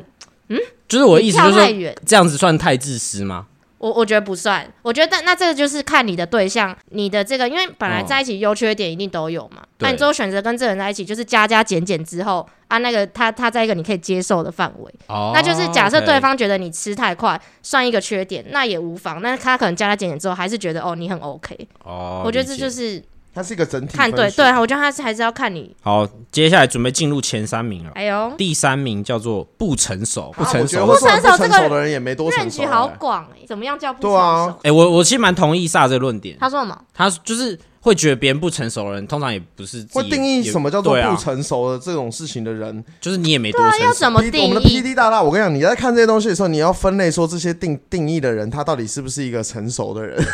[0.50, 1.96] 嗯就是我的意思就是。
[2.06, 3.46] 这样子算太自私吗？
[3.86, 9.62] 我我觉得不算，我觉得但那这个就是看你的对象，你的这个，因为本来哦在一起优缺点一定都有嘛。
[9.78, 19.22] 那、对你最后选择跟这个人在一起，就是加加减减之后啊，那个他他在一个你可以接受的范围，哦，那就是假设对方觉得你吃太快，算一个缺点，那也无妨。
[19.22, 21.56] 那他可能加加减减之后，还是觉得哦你很 OK。
[21.84, 23.00] 哦，我觉得这就是
[23.36, 25.76] 它是一个整体看对对，我觉得他是还是要看你。
[25.82, 26.08] 好。
[26.32, 32.96] 接下来准备进入前三名了，哎呦，第三名叫做不成熟，不成熟不成不成熟这个熟的人也没多成熟、好欸。
[32.98, 34.60] 广哎、怎么样叫不成对啊熟？
[34.64, 36.36] 哎、我我其实蛮同意萨这个论点。
[36.38, 36.78] 他说什么？
[36.94, 43.86] 他就是会觉得别人不成熟的人，通常也不是自己会定义也什么叫做不成熟的这种事情的人，就是你也没多对啊，成熟。
[43.86, 50.18] 要怎么 P- 我定们的义？PD 大大，我跟你讲，你在看这些东西的时候，你要分类说这些定定义的人，他到底是不是一个成熟的人？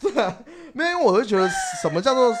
[0.00, 0.36] 对啊，
[0.74, 1.48] 没有，因为我会觉得
[1.80, 2.34] 什么叫做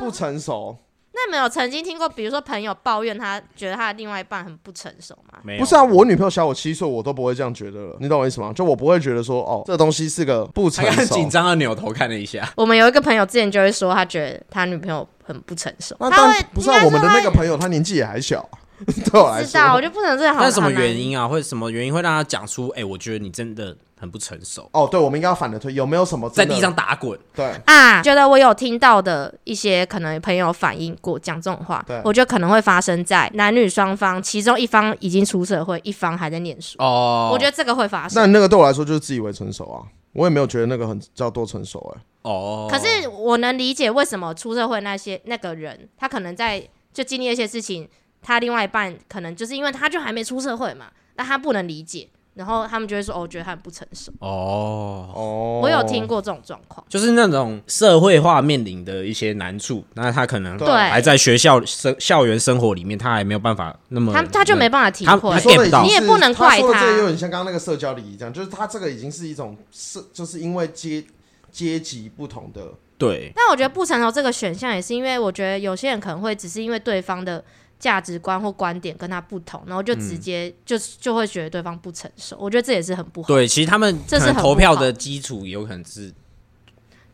[0.00, 0.76] 不成熟？
[1.12, 5.40] 那你们有曾经听过，比如说朋友抱怨他觉得他的另外一半很不成熟吗？
[5.42, 8.52] 没有不是啊，我女朋友小我七岁，我都不会这样觉得了，你懂我意思吗？
[8.54, 11.14] 就我不会觉得说，哦，这个东西是个不成他很熟。
[11.16, 18.54] 紧张的扭头看了一下， 我们有一个朋友之前就会说，他觉得他女朋友很不成熟，那他会当然不是啊，应该我们的他那个朋友，他年纪也还小啊，
[19.10, 19.82] 对我来知道，我说。
[19.82, 20.36] 就不能这样。
[20.38, 20.96] 那什么原？
[20.96, 21.26] 因啊？
[21.26, 22.68] 会什么原因会让他讲出？
[22.68, 27.18] 哎，我觉得你真的很不成熟，哦，对，我们应该要反着推，有没有什么真的在地上打滚。
[27.34, 27.44] 对？
[27.66, 36.76] 啊，觉得我有听到的一些可能朋友反映过讲这种话对，我觉得可能会发生在男女双方，其中一方已经出社会，一方还在念书。
[36.78, 38.32] 哦，我觉得这个会发那生。
[38.32, 39.82] 那个对我来说就是自以为成熟啊，
[40.12, 47.88] 我也没有觉得那个很叫多成熟哎、哦，可是我能理解为什么出社会那些那个人，他可能在就经历一些事情，
[48.22, 50.86] 他另外一半可能就是因为他就还没出社会嘛，
[51.16, 52.08] 那他不能理解，
[52.38, 54.12] 然后他们就会说，哦，我觉得他很不成熟。
[54.20, 56.86] 哦，哦，我有听过这种状况。
[56.88, 60.68] 就是那种社会化面临的一些难处，那他可能对。
[60.68, 65.84] 还在学校生校园生活里面，他还没有办法那么他他就没办法体他会他你说 get 不到。
[65.84, 71.04] 已经是你也不能怪他说的这个有点像刚刚那个社交礼仪这样，就是他这个已经是一种社，就是因为阶
[71.50, 73.32] 阶级不同的，对。
[73.34, 77.42] 但我觉得不成熟这个选项也是因为我觉得有些人可能会只是因为对方的
[77.78, 82.36] 价值观或观点跟他不同，然后就直接就就会觉得对方不成熟。
[82.40, 83.28] 我觉得这也是很不好。
[83.28, 84.92] 对，其实他们这是投票的。
[84.98, 86.12] 基础有可能是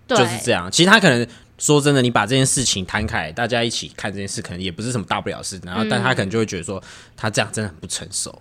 [0.07, 0.71] 对，就是这样。
[0.71, 1.27] 其实他可能
[1.59, 5.61] 说真的，你把这件事情摊开，大家一起看这件事，可能也不是什么大不了的事。
[5.65, 6.83] 然后，但他可能就会觉得说，
[7.15, 8.37] 他这样真的很不成熟。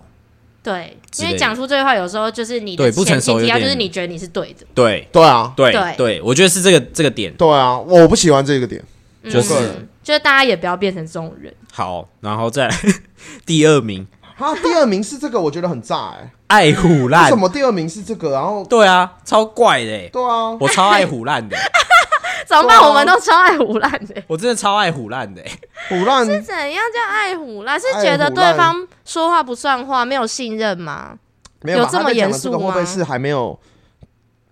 [0.62, 5.06] 对，因为讲出这句话有时候就是你不成前前提要熟有点就是你觉得你是对的，对。
[5.12, 5.94] 对啊，对对。
[5.98, 7.34] 对，我觉得是这个这个点。
[7.34, 8.82] 对啊，我不喜欢这个点，
[9.24, 11.52] 就是嗯就是大家也不要变成这种人。
[11.72, 12.06] 好。
[12.20, 12.76] 然后再来
[13.44, 14.06] 第二名，
[14.38, 17.36] 他第二名是这个，我觉得很炸哎、爱虎为烂什。
[17.36, 18.30] 么第二名是这个？
[18.32, 21.56] 然后对啊，超怪的欸，对啊，我超爱虎烂的，
[22.46, 22.78] 怎么办？
[22.78, 24.22] 对啊我们都超爱胡烂的。
[24.26, 25.50] 我真的超爱虎烂的欸。
[25.88, 27.80] 虎烂是怎样叫爱胡烂？
[27.80, 31.18] 是爱觉得对方说话不算话，没有信任吗？
[31.62, 33.58] 没有吧有这么他在讲的严肃这个会不会吗是还没有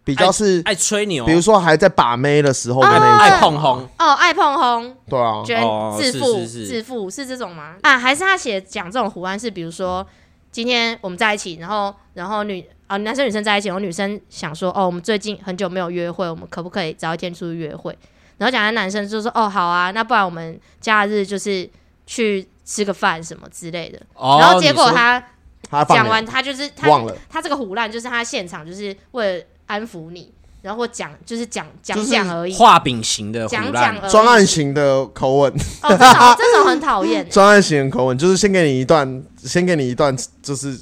[0.05, 7.77] 比较是，爱吹牛，比如说还在把妹的时候的啊爱那一种，碰红，哦，爱碰红，对啊，觉得自负、自负是这种吗？
[7.83, 10.05] 啊，还是他写讲这种胡乱是，比如说
[10.51, 17.97] 今天我们在一起，然后然后女啊、男生女生在一起，然后女生想说哦，我们最近很久没有约会，我们可不可以找一天出去约会？
[18.39, 21.69] 然后讲的男生就说哦好啊，那不然我们假日就是
[22.07, 24.01] 去吃个饭什么之类的。
[24.15, 25.23] 哦然后结果他
[25.71, 34.11] 他讲完，他就是他忘了，他这个胡乱就是他现场就是为了安抚你，然后或讲就是讲讲就是讲而已，画饼型的讲讲而已。
[34.12, 35.53] 专案型的口吻，
[35.83, 37.29] 哦，这种这种很讨厌欸。
[37.33, 40.79] 专案型的口吻就是先给你一段，先给你一段就是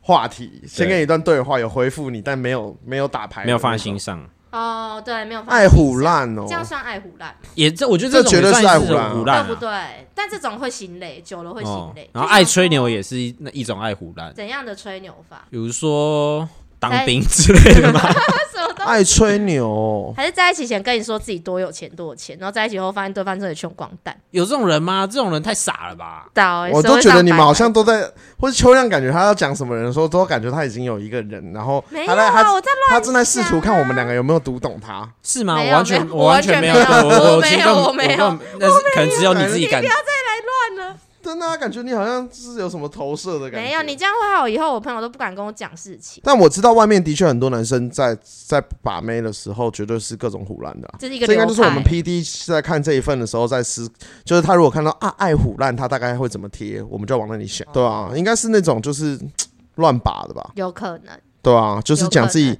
[0.00, 4.24] 话题，先给你一段对话，有回复你，但没有没有打牌，没有放在心，上。
[4.52, 9.70] 哦，对，没有放在爱心上，虎烂哦这，样算爱虎烂，也这我觉得种这绝对是也算一爱虎烂对不对？
[10.12, 12.10] 但这种会心累，久了会心哦累。
[12.12, 15.44] 然后爱吹牛也是一那一种爱虎烂，怎样的吹牛法？
[15.50, 16.48] 比如说
[16.80, 18.00] 当兵之类的嘛。
[18.52, 25.06] 什么都爱吹牛，还是在一起前跟你说自己多有钱多有钱，然后在一起后发现对方真的穷光蛋，有这种人吗？
[25.06, 26.26] 这种人太傻了吧？
[26.72, 35.08] 我都觉得你们好像都在，或者秋亮感觉他要讲什么人的时候，都感觉他已经有一个人，然后没有啊，他在他我在他正在试图看我们两个有没有读懂他。
[35.22, 35.60] 是吗？
[35.60, 40.30] 我完全我完全没有，我完全没有我我没有我没有根本那可能只有你自己感觉，不要再来。
[40.40, 40.96] 乱了。
[41.22, 43.66] 真的、啊，感觉你好像是有什么投射的感觉。
[43.66, 48.16] 没有，你这样会害我以后我朋友都不敢跟我讲事情，但我知道外面的确很多男生在
[48.46, 51.82] 在把妹的时候，绝对是各种胡乱的啊、这是一个这应该就是我们。
[51.82, 53.90] P D 在看这一份的时候在思，
[54.24, 59.28] 就是他如果看到啊爱虎烂，他大概会怎么贴，我们就往那里想，对啊，应该是那种就是嘖
[59.76, 62.56] 乱把的吧，有可能，对啊，就是讲自己，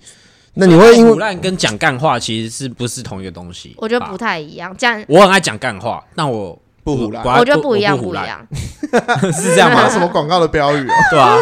[0.54, 3.74] 那你会因为虎烂跟讲干话其实是不是同一个东西？
[3.78, 4.18] 我觉得不。
[4.18, 4.74] 太一样。
[4.76, 8.46] 这样我很爱讲干话，但我不胡乱我，觉得不一样，我不不一样。
[9.32, 9.88] 是这样吗？
[9.90, 10.94] 什么广告的标语哦？
[11.10, 11.36] 对啊，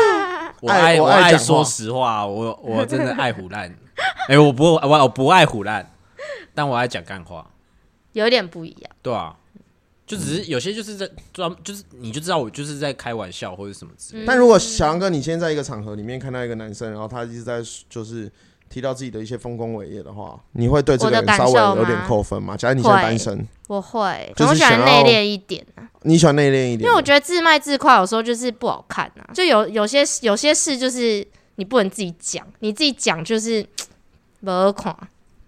[0.61, 3.75] 我爱爱我我爱说实话，我我真的爱胡烂。
[4.29, 5.91] 哎，我不我我不爱胡烂，
[6.55, 7.47] 但我爱讲干话。
[8.13, 8.91] 有点不一样。
[9.03, 9.37] 对啊，
[10.07, 14.27] 就只是有些就是在专，就是你就知道我就是在开玩笑或者什么之类的。
[14.27, 18.31] 但如果小杨哥你今天在一个场合里面看到一个男生，然后他一直在就是
[18.69, 22.57] 提到自己的一些丰功伟业的话，你会对这个人稍微有点扣分吗？
[22.57, 29.31] 假如你现在单身，我会，就是我喜欢内敛一点啊，你喜欢内敛一点，因为我觉得自卖自夸有时候就是不好看啊。
[29.33, 33.67] 就有有些有些事就是你不能自己讲，你自己讲就是
[34.45, 34.97] 不好看。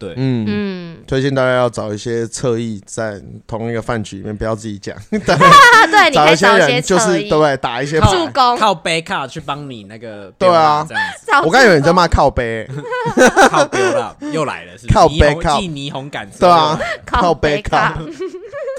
[0.00, 0.44] 对，嗯。
[0.48, 7.28] 嗯，推荐大家要找一些侧翼在同一个饭局里面，不要自己讲， 啊，对，你可找一些以找一些人就是侧翼。
[7.28, 7.56] 对不对？
[7.58, 8.56] 打一些助攻。
[8.56, 10.84] 靠背卡去帮你那个对啊。
[10.88, 11.04] 这样
[11.42, 11.46] 子。
[11.46, 12.66] 我刚以为你在骂靠背，
[13.50, 15.60] 靠背了，又来了，是靠背靠。
[15.60, 17.76] 继霓虹感对啊，靠靠背靠。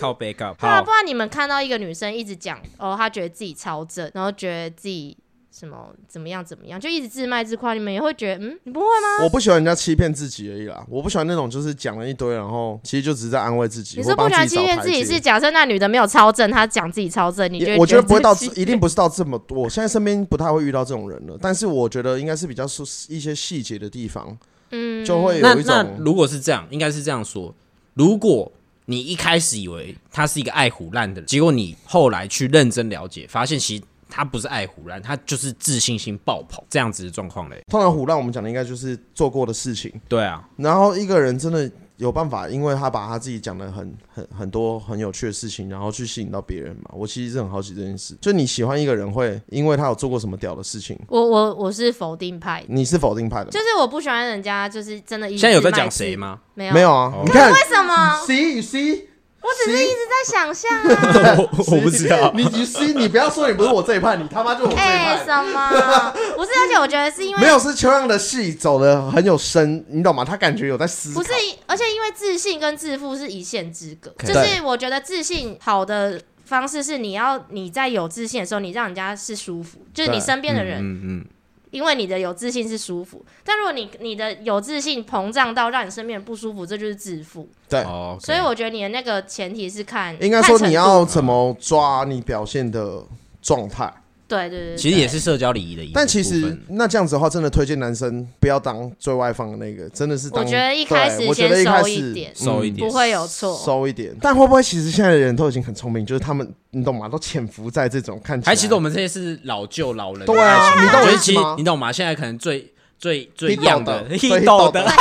[0.02, 0.14] 靠。
[0.14, 0.56] 背，靠。
[0.60, 5.16] 对啊，不，然你们看到一个女生一直讲哦，她觉得自己超正，然后觉得自己
[5.52, 9.24] 什么怎么样怎么样，就一直自卖自夸，你们也会觉得嗯，你不会吗？
[9.26, 13.98] 我不喜欢人家欺骗自己而已啦，我不喜欢那种就是讲了一堆，然后其实就只是在安慰自己。
[13.98, 19.64] 你是不喜欢欺骗自己，是假设那女的没有超正，她讲自己超正，你觉得我觉得不会到一定不是到这么多。
[19.64, 24.38] 我现在身边不太会遇到这种人了，但是我觉得应该是比较是一些细节的地方，
[24.72, 27.54] 嗯就会有一种那如果是这样，应该是这样说：
[27.96, 28.50] 如果
[28.86, 37.64] 你一开始以为他是一个爱胡烂的人，结果你后来去认真了解，发现其实他不是爱胡乱，他就是自信心爆棚这样子的状况嘞。
[37.70, 39.92] 通常胡乱我们讲的应该就是做过的事情。
[40.10, 46.92] 对啊，然后一个人真的有办法，因为他把他自己讲的很很很多很有趣的事情，然后去吸引到别人嘛。
[46.94, 53.52] 我其实是很好奇这件事，就你喜欢一个人会因为他有做过什么屌的事情，我我我是否定派，你是否定派的吗？
[53.52, 56.16] 就是我不喜欢人家就是真的一直现在有在讲谁？
[56.16, 56.40] 吗？
[56.54, 57.94] 没有没有啊哦，你看为什么
[58.26, 59.06] ？，see you see，
[59.42, 61.36] 我只是一直在想象啊。
[61.38, 62.32] 我 我不知道。
[62.36, 65.26] 你 you see，你不要说你不是我这一派，你他妈就是我这一哎、派。
[65.26, 66.12] 什么？
[66.38, 70.24] 不是，而且我觉得是因为没有，是秋阳的戏走的很有深，你懂吗？
[70.24, 71.20] 他感觉有在思考。
[71.20, 71.34] 不是，
[71.66, 81.26] 而且因为自信跟自负是一线之隔就是我觉得自信好的方式是你要你在有自信的时候，你让人家是舒服，就是你对身边的人，嗯嗯，
[81.72, 87.50] 因为你的有自信是舒服，但如果你你的有自信膨胀到让你身边人不舒服，这就是自负。
[87.68, 93.04] 对，哦，所以我觉得你的那个前提是看，应该说你看程度要怎么抓你表现的
[93.42, 93.92] 状态。
[94.32, 95.96] 对对对，其实也是社交礼仪的一部分。
[95.96, 100.44] 但其实那这样子的话，真的推荐男生不要当最外放的那个，真的是当。
[100.44, 103.58] 我觉得一开始我觉得一先开始收一点，收一点不会有错。
[103.58, 104.16] 收一点。
[104.22, 107.10] 但会不会其实现在的人都已经很聪明，就是他们你懂吗？
[107.10, 108.52] 都潜伏在这种看起来。
[108.52, 111.92] 还其实我们这些是老旧老人的对啊爱情你懂吗你懂吗？
[111.92, 114.40] 现在可能最最最 Hito 样的 的 hit 最
[114.72, 114.92] 的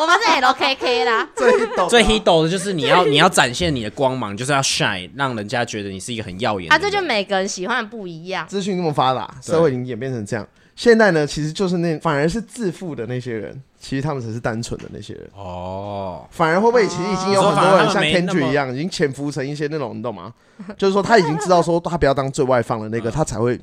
[0.00, 6.90] 我们是 LKK 啦，最懂最 hit 的就是你要你要展现你的光芒，就是要 shine，让人家觉得你是一个很耀眼的啊，人。
[6.90, 8.46] 这就每个人喜欢的不一样。
[8.46, 10.46] 资讯那么发达，社会已经演变成这样。
[10.76, 15.30] 现在呢，其实就是那反而是自负的那些人，其实他们才是单纯的那些人。
[15.36, 20.34] 哦，反而会不会其实已经有哦很多人像你说反而他们没那 Kendrick 一样，已经潜伏成一些那种，你懂吗？
[20.76, 23.56] 就是说他已经知道说他不要当最外放的那个，嗯他才会，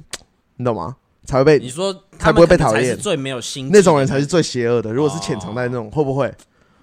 [0.56, 0.96] 你懂吗？
[1.26, 4.92] 才会被你说才不会被讨厌最没有心那种人才是最邪恶的。
[4.92, 6.34] 如果是潜藏在那种，会不会？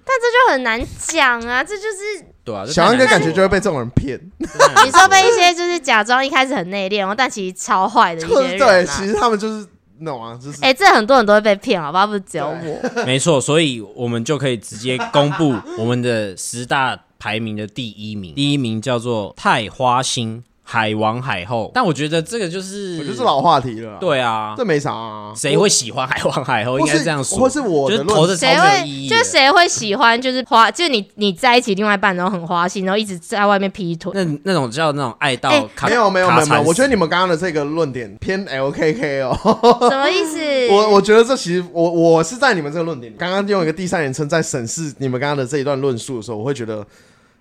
[0.04, 2.64] 但这就很难讲啊，这就是对啊。
[2.64, 8.96] 小安哥感觉就会被这种人骗， 你说被一些就是假装一开始很内敛，然后但其实超坏的一些人、对，啊。
[8.96, 9.66] 其实他们就是
[9.98, 10.38] 那种啊？
[10.42, 12.06] 就是哎、这很多人都会被骗，好不好？
[12.06, 12.90] 不是只有我。
[13.04, 25.32] 没错，所以我们就可以直接公布我们的十大排名的第一名，第一名叫做太花心海王海后，但我觉得这个就是我觉得是老话题了。，对啊，这没啥啊。
[25.34, 26.78] 谁会喜欢海王海后？
[26.78, 34.12] 应或是该这样说，或是我就是的论投的超谁没有意义的，会就是谁会喜欢就是花，就是你你在一起另外一半，然后很花心，然后一直在外面劈腿。
[34.14, 39.38] 那那种叫那种爱到哎卡没有没有没有没有，我觉得得你们刚刚的这个论点偏 LKK 哦。
[39.88, 40.38] 什么意思？
[40.70, 46.84] 我我觉得这其实我我是在你们这个论点，刚刚用一个第三人称在审视你们刚刚的这一段论述的时候，我会觉得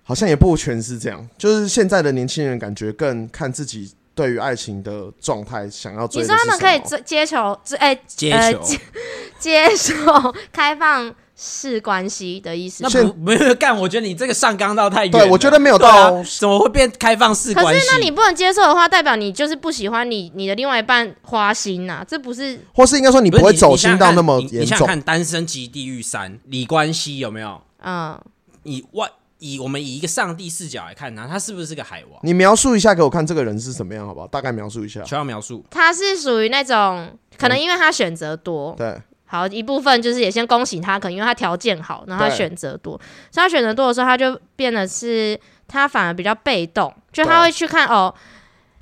[0.07, 1.29] 好像也不全是这样。
[1.37, 8.77] 就是现在的年轻人感觉更看自己对于爱情的状态，想要追你说他们可以接接球，接哎、接呃球，
[9.37, 9.93] 接受
[10.53, 15.19] 开放式关系的意思那不没有干，我觉得你这个上纲到太远了。
[15.19, 17.91] 对我觉得没有到怎么会变开放式关系可是？
[17.91, 24.87] 那你不能接受的话，代表你就是不喜欢你你的另外一半花心呐、这不是或是应该说你不会走心到那么严重你你想想。
[24.87, 27.61] 看，《单身级地狱三》李冠希有没有？
[27.83, 28.19] 嗯，
[28.63, 29.07] 你外
[29.39, 32.19] 以我们以一个上帝视角来看他，他是不是个海王？
[32.23, 34.27] 你描述一下给我看这个人是什么样，好不好？
[34.27, 35.03] 大概描述一下。
[35.03, 35.63] 需要描述。
[35.69, 42.99] 他是属于那种可能因为他选择多，对，好一部分就是也先恭喜他，可能因为他条件好，然后他选择多，
[43.31, 48.13] 所以他选择多的时候，他就变得是他反而比较被动，就他会去看哦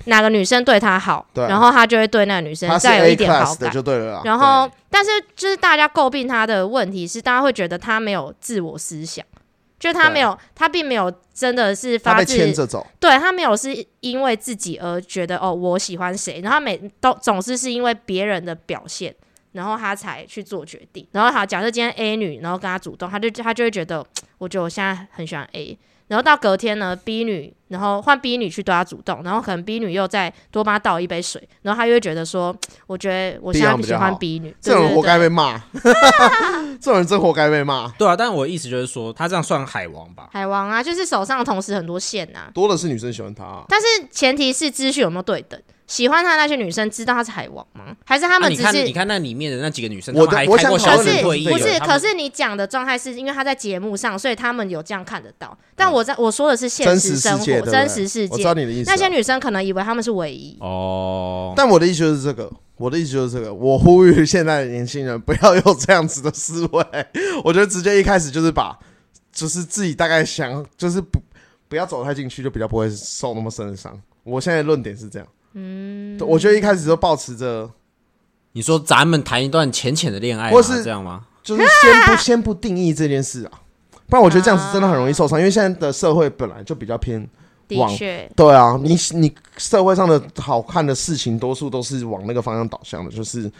[0.06, 3.74] 哪个女生对他好，对然后他就会对那个女生再有一点好 class 的感。
[3.74, 4.22] 就对了。
[4.24, 9.26] 然后，但是就是大家诟病他的问题是，大家会觉得他没有自我思想，
[9.92, 19.14] 就他没有，他并没有真的是发自牵着走，对他没有是因为自己而觉得哦，我喜欢谁，然后他每都总是是因为别人的表现，
[19.52, 21.06] 然后他才去做决定。
[21.12, 24.04] 然后好假设今天 A 女，然后跟他主动，他就他就会觉得，
[24.38, 25.78] 我觉得我现在很喜欢 A。
[26.08, 32.54] 然后到隔天呢，B 女，然后换 B 女去对他主动，然后可能 B 女又再多帮他倒一杯水，然后他就会觉得说，
[32.86, 35.62] 我觉得我现在喜欢 B 女，这种人活该被骂。
[36.78, 37.88] 这种人真活该被骂。
[37.98, 40.28] 对啊，但我的意思就是说，他这样算海王吧？
[40.32, 45.60] 海王啊，就是手上同时很多线呐、多的是女生喜欢他啊、但是前提是资讯有没有对等。
[45.86, 47.96] 喜欢他的那些女生知道他是海王吗？
[48.04, 48.82] 还是他们只是？
[48.82, 51.78] 你看那里面的那几个女生，我的我想可是不是？
[51.80, 55.56] 可是你讲的状态是因为他在节目上，所以他们有这样看得到。
[55.76, 58.54] 但我在我说的是现实实生活、真实世界我知道。
[58.54, 58.94] 你的意思啊。
[58.94, 63.54] 那些女生可能以为他们是唯一，哦，但我的意思就是这个，我的意思就是这个。
[63.54, 66.84] 我呼吁现在的年轻人不要有这样子的思维。
[67.44, 68.76] 我觉得直接一开始就是把，
[69.32, 71.20] 就是自己大概想，就是不
[71.68, 73.96] 不要走太进去，就比较不会受那么深的伤。
[74.24, 75.28] 我现在论点是这样。
[75.58, 77.70] 嗯，我觉得一开始就保持着，
[78.52, 81.24] 你说咱们谈一段浅浅的恋爱吗，或是这样吗？
[81.42, 83.52] 就是先不 先不定义这件事啊，
[84.08, 87.26] 不然我觉得这样子真的很容易受伤，因为现在的社会本来就比较偏。
[87.70, 93.50] 往的确，对啊，你你社会上的好看的事情，多数都是往那个方向导向的，就是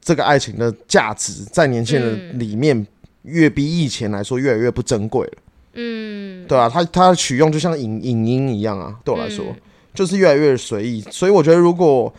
[0.00, 2.86] 这个爱情的价值在年轻人里面
[3.20, 5.32] 越比以前来说越来越不珍贵了。
[5.74, 9.56] 嗯，对啊，它它的取用就像影影音一样啊，对我来说、嗯
[9.94, 11.00] 就是越来越随意。
[11.10, 12.12] 所以我觉得，如果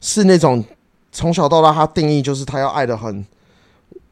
[0.00, 0.62] 是那种
[1.10, 3.24] 从小到大他定义就是他要爱的很，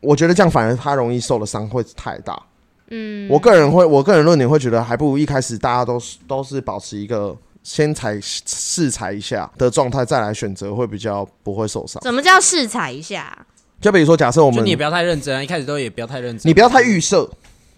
[0.00, 2.40] 我觉得这样反而他容易受的伤会太大。
[2.88, 12.02] 嗯，我个人会，我个人论点会觉得，还不如一开始大家都是都是保持一个先踩试踩一下的状态，再来选择会比较不会受伤。
[12.02, 13.46] 什么叫试踩一下？
[13.80, 17.28] 就比如说，假设我们你也不要太认真啊，一开始都也不要太认真，你不要太预设，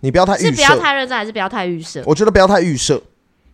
[0.00, 2.02] 你不要太是不要，太认真，还是不要太预设？
[2.04, 3.00] 我觉得不要太预设。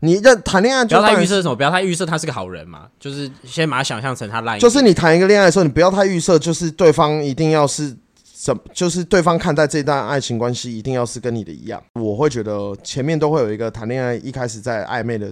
[0.00, 7.94] 你认谈恋爱不要太然预设什么，不要太预设他是个好人嘛，就是先把他想象成他烂一点，就是你谈一个恋爱的时候，你不要太预设，就是对方一定要是
[8.34, 11.82] 怎，就是对方看待这段爱情关系一定要是跟你的一样。
[11.94, 15.30] 我会觉得前面都会有一个谈恋爱一开始在暧昧的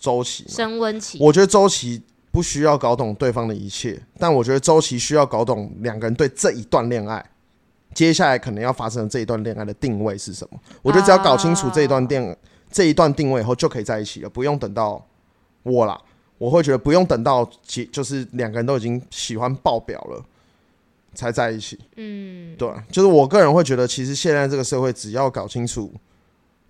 [0.00, 2.02] 周期嘛，升温期，我觉得周期
[2.32, 7.24] 不需要搞懂对方的一切，但我觉得周期需要搞懂两个人对这一段恋爱，
[7.94, 10.58] 接下来可能要发生的这一段恋爱的定位是什么。
[10.82, 12.36] 我觉得只要搞清楚这一段恋、
[12.70, 15.04] 这一段定位以后，就可以在一起了，不用等到
[15.62, 16.00] 我啦。
[16.38, 20.24] 我会觉得不用等到结，就是两个人都已经喜欢爆表了
[21.12, 21.78] 才在一起。
[21.96, 25.92] 嗯，对，就是我个人会觉得，其实现在这个社会，只要搞清楚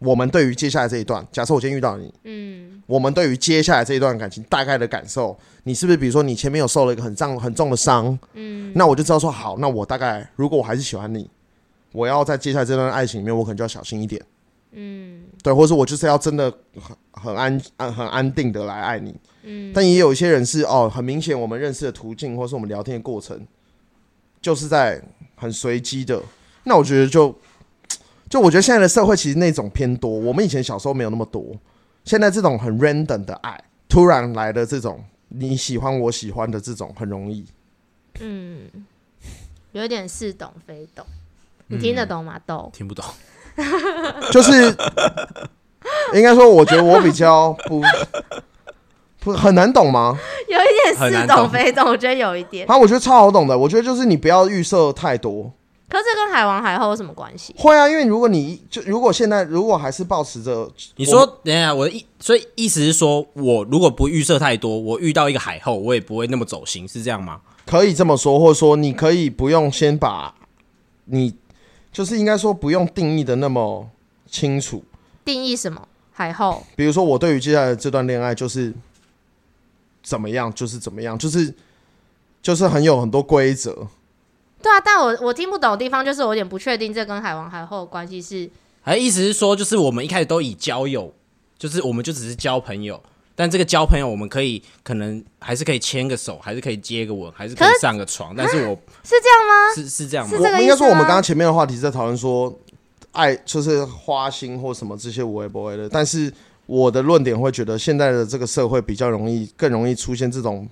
[0.01, 11.31] 我们对于接下来这一段，假设我今天遇到你，嗯，我们对于接下来这一段感情大概的感受，你是不是比如说你前面有受了一个很重很重的伤，嗯，那我就知道说好，那我大概如果我还是喜欢你，
[11.93, 14.21] 我要在接下来这段爱情里面，我可能就要小心一点，
[14.73, 23.47] 嗯，对，或者是我就是要真的很很安安很安定的来爱你，嗯，但也有一些人是哦，很明显我们认识的途径或是我们聊天的过程，
[24.41, 25.03] 就是在
[25.37, 26.23] 很随机的，
[26.65, 27.35] 那我觉得就。
[28.29, 31.45] 就我觉得现在的社会其实那种偏多，我们以前小时候没有那么多，
[32.05, 37.45] 现在这种很 random 的爱，突然来的这种你喜欢我喜欢的这种很容易。
[38.21, 38.71] 嗯
[39.73, 41.05] 有点似懂非懂，
[41.67, 42.41] 你听得懂吗？
[42.47, 42.71] 懂？
[42.73, 43.05] 听不懂。
[44.31, 44.75] 就是
[46.15, 47.83] 应该说，我觉得我比较不
[49.21, 50.19] 不很难懂吗？
[50.49, 52.67] 有一点似懂懂非懂，我觉得有一点。
[52.67, 53.57] 啊，我觉得超好懂的。
[53.57, 55.53] 我觉得就是你不要预设太多。
[55.89, 57.53] 可是这跟海王海后有什么关系？
[57.59, 67.41] 会啊，因为如果你就如果现在如果还是保持着你说，等一下，我的意，所以意思是说，我如果不预设太多，我遇到一个海后，我也不会那么走心，是这样吗？
[67.67, 70.33] 可以这么说，或者说你可以不用先把
[71.07, 71.35] 你
[71.93, 73.89] 就是应该说不用定义的那么
[74.27, 74.85] 清楚。
[75.25, 75.87] 定义什么？
[76.13, 76.63] 海后？
[76.77, 78.73] 比如说，我对于接下来的这段恋爱就是
[80.03, 81.55] 怎么样，就是怎么样，就是
[82.43, 83.89] 就是很有很多规则。
[84.63, 88.51] 对啊，但我我听不懂的地方就是我有点不确定，这跟海王海后的关系是
[88.83, 91.15] 还意思是说，就是我们一开始都以交友，
[91.59, 93.03] 就是我们就只是交朋友，
[93.41, 99.75] 但这个交朋友，我们可以可能还是可以牵个手，还是可以接个吻，还是可以上个床，但是我是这样吗？
[99.75, 102.55] 是是这样吗我应该说，我们刚刚前面的话题是在讨论说，
[103.13, 106.31] 爱就是花心或什么这些无为不为的，但是
[106.67, 110.69] 我的论点会觉得，现在的这个社会比较容易，更容易出现这种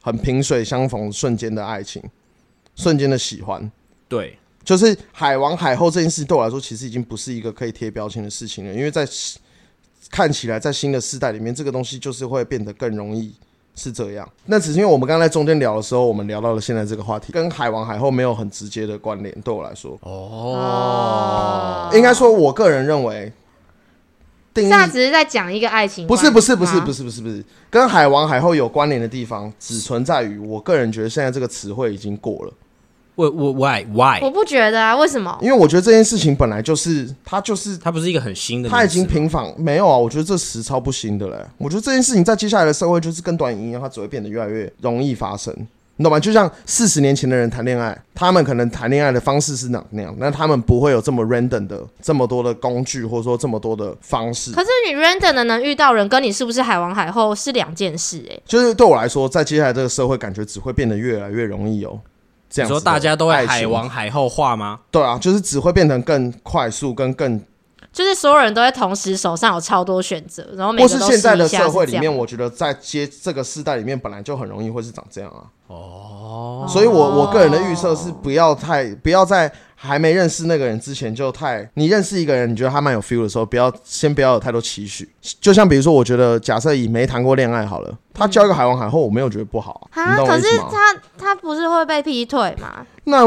[0.00, 2.02] 很萍水相逢瞬间的爱情，
[2.74, 3.70] 瞬间的喜欢。
[4.08, 9.06] 对，就是海王海后这件事对我来说，其实已经不是一个可以贴标签的事情了，因为在
[10.10, 13.34] 看起来在新的世代里面，这个东西就是会变得更容易
[13.74, 14.28] 是这样。
[14.46, 19.34] 那只是因为我们刚才在中间聊的时候，我们聊到了现在这个话题，跟海王海后没有很直接的关联。
[19.42, 23.32] 对我来说，哦应该说，我个人认为
[24.54, 32.52] 定在只是在讲一个爱情不，是不是不是不是不是不是跟海王海后有关联的地方，只存在于我个人觉得现在这个词汇已经过了。
[33.18, 34.20] 我我 why why？
[34.22, 35.36] 我不觉得啊，为什么？
[35.42, 39.98] 因为我觉得这件事情本来就是它就是它不是一个很新的它已经平反没有啊？
[39.98, 41.36] 我觉得这实超不新的嘞。
[41.56, 45.52] 我觉得这件事情在接下来的社会就是跟短影一样，它只会变得越来越容易发生。
[45.96, 46.20] 你懂吗？
[46.20, 54.52] 就像四十年前的人谈恋爱，他们可能谈恋爱的方式是哪那样，那他们不会有这么 random 的这么多的工具，或者说这么多的方式。
[54.52, 61.98] 可是你 random 的能遇到人，跟你是不是海王海后是两件事哎、就是对我来说，在接下来这个社会，感觉只会变得越来越容易有
[62.50, 64.80] 这样子你说大家都会海王海后化吗？
[64.90, 67.38] 对啊，就是只会变成更快速跟更，
[67.92, 75.44] 就是所有人都在同时手上有超多选择，然后每或个都是现在的社会里面，是这样我觉得在接这个世代里面，本来就很容易会是长这样啊。
[75.68, 85.08] 哦，所以我我个人的预设是不要太不要在还没认识那个人之前就太，你认识一个人，你觉得他蛮有 feel 的时候，不要先不要有太多期许。
[85.40, 90.68] 就像比如说，我觉得假设以没谈过恋爱好了，他交一个海王海后，我没有觉得不好啊，你啊，懂我可是意思吗？
[90.72, 92.84] 他他不是会被劈腿吗？
[93.04, 93.22] 那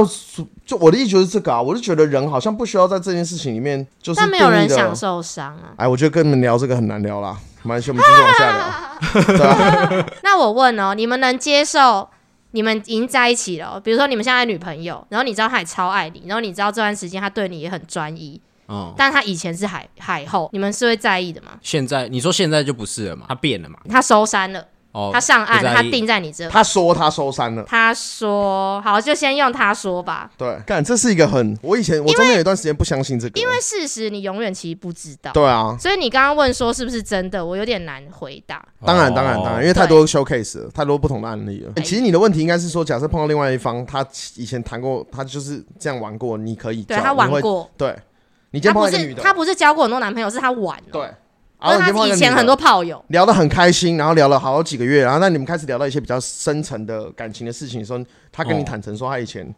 [0.65, 5.71] 就我的意思就是这个啊，我就觉得人好像不需要在这件事情里面就是但没有人定义的想受伤啊。
[5.77, 10.05] 哎，我觉得跟你们聊这个很难聊啦，没关系，我们继续往下聊。
[10.23, 12.09] 那我问哦，你们能接受
[12.51, 13.79] 你们已经在一起了哦？
[13.79, 21.51] 比如说你们现在女朋友，然后你知道她也超爱你，然后你知道这段时间她对你也很专一，哦，但她以前是海海后，你们是会在意的吗？
[21.61, 23.25] 现在你说现在就不是了嘛？
[23.29, 23.79] 他变了嘛？
[23.89, 26.47] 她收山了，哦，他上岸他定在你这。
[26.49, 27.63] 他说他收山了。
[27.63, 35.31] 他说好，就先用他说吧，对，干，这是一个很，我以前我中间有一段时间不相信这个，因为事实你永远其实不知道。
[35.31, 38.63] 对啊，所以你刚刚问说是不是真的，我有点难回答。
[38.85, 41.71] 当然哦当然当然，因为太多 showcase 了，太多不同的案例了。
[41.73, 47.95] 对其实你的问题应该是说，假设碰到另外一方，他以前谈过，他就是这样玩过，你可以对他玩过，对
[48.51, 50.83] 你今天他不碰到一个女的，是他不是交过很多男朋友，是他玩了。
[50.91, 51.09] 对，
[51.61, 59.53] 然后他到一个女的以前很多炮友，聊得很开心，然后聊了好几个月，然后那你们开始聊到一些比较深层的感情的事情的时候，他跟你哦坦诚说他以前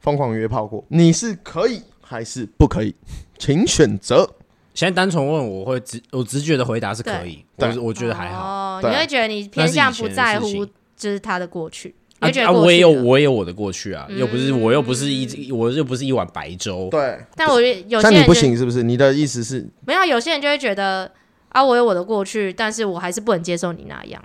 [0.00, 2.94] 疯狂约炮过，你是可以还是不可以？
[3.38, 4.28] 请选择。
[4.74, 8.38] 现在单纯问我会直我直觉的回答是可以，但是我觉得还好。
[8.38, 10.64] 哦，你会觉得你偏向不在乎
[10.96, 16.86] 就是他的过去，你啊会觉得过啊我也有我也有我的过去啊，嗯又不是我又不是一我又不是一碗白粥。
[16.92, 18.84] 对，但我觉得有些像你人不行是不是？
[18.84, 21.10] 你的意思是没有，有些人就会觉得
[21.50, 24.22] 啊，我有我的过去，但是我还是不能接受你那样，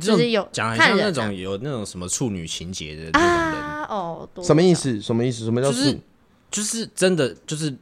[0.00, 4.74] 就是有讲很像那种有那种什么处女情节的那种人，啊，哦，什么意？
[4.74, 5.00] 思？
[5.00, 5.44] 什么意思？
[5.44, 6.00] 什么叫就是处？
[6.50, 7.74] 就是真的就是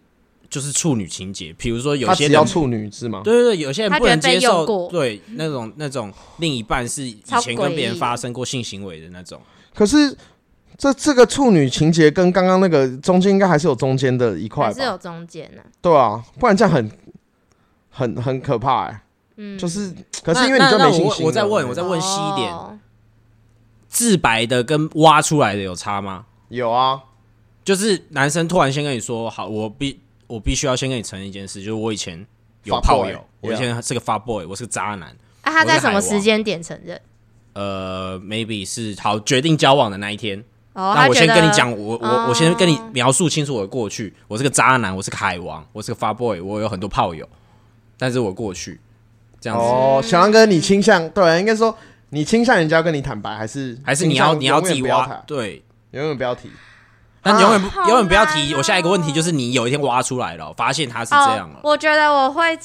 [0.49, 1.53] 就是处女情节。
[1.59, 3.23] 比如说有些人要处女是吗？
[3.25, 9.41] 对对对，有些人不能接他觉得被用受对那种那种另一半是以前跟别人发生过性行为的那种。
[9.75, 10.17] 可是
[10.79, 14.97] 这这个处女情节跟刚刚那个中间应该还是有中间的一块还是有？
[14.99, 16.89] 中间呢，对啊，不然这样很
[17.95, 19.05] 很很可怕哎、
[19.37, 22.77] 嗯，就是，可是因为你就没信心我再问我再问细一点哦
[23.89, 26.27] 自白的跟挖出来的有差吗？
[26.49, 27.01] 有啊，
[27.65, 32.27] 就是男生突然先跟你说，好，我必我必须要先跟你承认一件事，就是我以前
[32.65, 35.09] 有炮 boy，友，我以前是个 fuck boy，我是个渣男。
[35.43, 37.01] 啊，他在什么时间点承认？
[37.53, 40.43] 呃，maybe 是好决定交往的那一天，
[40.73, 47.29] 哦，那我先跟你讲，我我哦我先跟你描述清楚我的过去，我是个渣男，我是个海王，我是个 fuck boy，我有很多炮友，
[47.99, 48.81] 但是我过去
[49.41, 51.77] 这样子，哦，小杨哥，你倾向对，应该说
[52.11, 55.63] 你倾向人家跟你坦白，还是还是你要你要自己挖对。
[55.93, 56.51] 永远不要提。
[57.23, 58.53] 但永远不、好永远不要提。
[58.53, 62.59] 哦我下一个问题就是，你有一天挖出来了，发现他是这样了，哦，我觉得我会，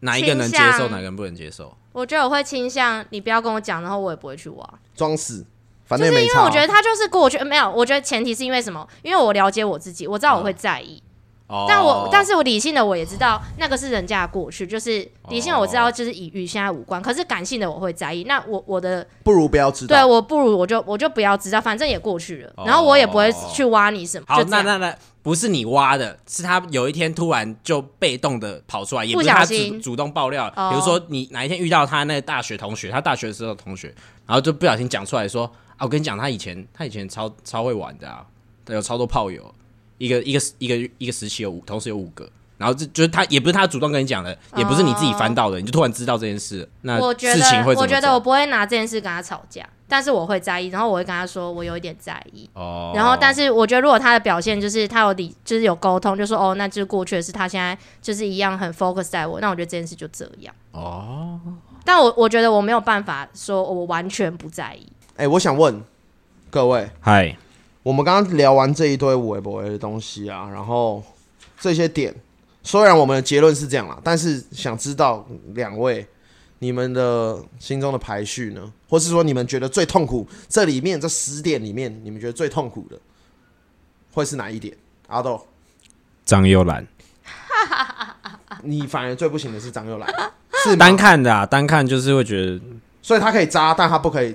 [0.00, 1.76] 哪一个能接受，哪个人不能接受？
[1.92, 4.70] 我觉得我会倾向你不要跟我讲，然后我也不会去挖。
[4.96, 5.44] 装死，
[5.84, 6.08] 反正。
[6.08, 8.88] 是因为我觉得他就是过去，没有，我觉得前提是因为什么？
[9.02, 11.02] 因为我了解我自己，我知道我会在意，
[11.46, 18.24] 哦，但我但是我理性的我也知道那个是人家的过去，就是理性的我知道就是与与现在无关，可是感性的我会在意。
[18.24, 19.94] 那我我的不如不要知道。
[19.94, 24.24] 对我不如我就我就不要知道，反正也过去了，哦然后我也不会去挖你什么。
[24.26, 30.50] 好，那那那不是你挖的，是他有一天突然就被动的跑出来，也不是他小心主主动爆料。
[30.56, 33.94] 哦比如说你哪一天遇到他那个大学同学，他大学的时候的同学，
[34.26, 35.44] 然后就不小心讲出来说
[35.76, 38.24] 啊，我跟你讲，他以前他以前超超会玩的啊，
[38.64, 39.54] 他有超多炮友，
[39.98, 42.28] 一个一个一个一个时期有五，同时有五个。
[42.56, 52.48] 然后这就是他，也不是他主动跟你讲的，也不是你自己翻到的，你就突然知道这件事，那我觉事情会怎么得我觉得我不会拿这件事跟他吵架，但是我会在意，然后我会跟他说我有一点在意。
[52.54, 60.54] 哦，然后，但是我觉得，如果他的表现就是他有理，就是有沟通，就说哦，那就是过去的事，他现在就是一样很 focus 在我，那我觉得这件事就这样。
[60.70, 61.40] 哦，
[61.84, 64.86] 但我我觉得我没有办法说我完全不在意。
[65.16, 65.82] 哎，我想问
[66.50, 67.36] 各位，嗨，
[67.84, 71.04] 我们刚刚聊完这一堆微博的东西啊，然后
[71.60, 72.14] 这些点，
[72.62, 76.06] 虽然我们的结论是这样啦，但是想知道两位
[76.60, 82.98] 你们的心中的排序呢，或是说你们觉得最痛苦这里面这十点里面，你们觉得最痛苦的
[84.14, 84.74] 会是哪一点？
[85.08, 85.46] 阿豆，
[86.24, 86.86] 张悠兰
[88.62, 90.08] 你反而最不行的是张佑兰，
[90.64, 92.58] 是吗单看的啊，单看就是会觉得
[93.02, 94.34] 所以他可以渣，但他不可以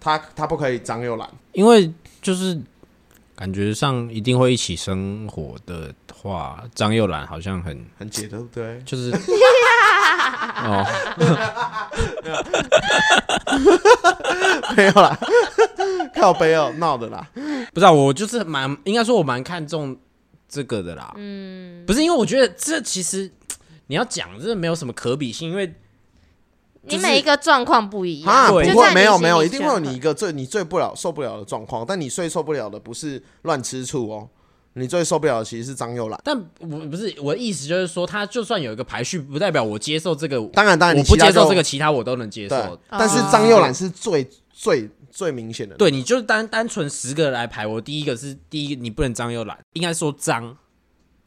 [0.00, 1.28] 他他不可以张又兰。
[1.52, 2.58] 因为就是
[3.34, 8.80] 感觉上一定会一起生活的话，张又懒好像很很解对不对？
[8.84, 9.10] 就是
[10.64, 10.84] 哦，
[14.76, 15.18] 没有啦，
[16.14, 17.26] 靠背哦，闹的啦。
[17.72, 19.96] 不知道我就是蛮应该说我蛮看重
[20.48, 23.30] 这个的啦，嗯，不是因为我觉得这其实
[23.86, 25.78] 你要讲真的没有什么可比性，因为就是
[26.88, 34.28] 你每一个状况不一样啊，不对会，没有没有，一定会有你一个最你最不了受不了的状况，但你最受不了的不是乱吃醋哦，
[34.74, 36.20] 你最受不了的其实是张又兰。
[36.24, 45.74] 但我不是我的意思就是说，他就算有一个排序，不代表我接受这个，当然当然，我不接受这个，其他我都能接受。，但是张又兰是最最最明显的。
[45.76, 50.56] 对，你就单单纯十个来排，我第一个是第一个，你不能张又兰，应该说脏，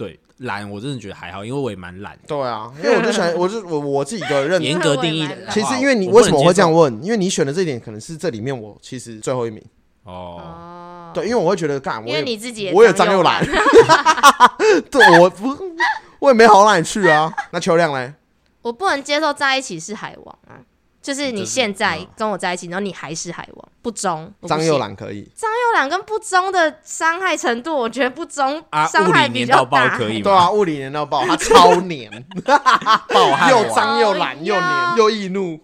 [0.01, 2.21] 对懒我真的觉得还好，因为我也蛮懒的。
[2.27, 6.73] 对啊，因为我就想，我就我我自己的认严格定义其实因为你为什么会这样？
[6.73, 7.03] 问？
[7.03, 9.63] 因为你选的这一点可能是这里面我其实最后一名。
[10.03, 13.45] 哦，哦，对，因为我会觉得干，我因为也你自己也我也脏又懒，
[14.89, 15.55] 对，我不
[16.17, 17.31] 我也没好到哪里去啊。
[17.51, 18.11] 那秋亮嘞？
[18.63, 20.57] 我不能接受在一起是海王啊，
[21.01, 24.79] 就是你就是现在嗯跟我在一起，然后你还是海王，不忠，我不脏又行。
[24.79, 29.97] 懒可以，张又懒跟不忠的伤害程度，我觉得不忠啊，伤物害比较理粘到爆大。
[29.97, 30.23] 可以吗？
[30.23, 32.11] 对啊，物理黏到爆，他超黏，
[33.09, 35.59] 爆汗又王脏又懒又黏又易怒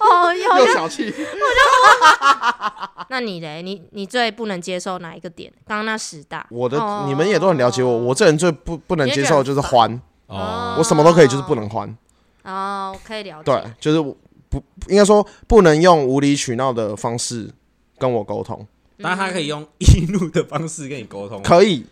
[0.00, 0.34] 哦。
[0.34, 1.12] 又小气。
[3.10, 3.62] 那你嘞？
[3.62, 5.52] 你你最不能接受哪一个点？
[5.66, 11.96] 刚刚那十大，我的哦你们也都很了解我，我这人最不不能接受的就是欢，哦，我什么都可以，就是不能欢。
[12.44, 13.44] 哦，可以了解。
[13.44, 14.16] 对，就是我
[14.48, 17.48] 不应该说不能用无理取闹的方式
[17.98, 18.66] 跟我沟通，
[19.02, 21.84] 但他可以用易怒的方式跟你沟通，可以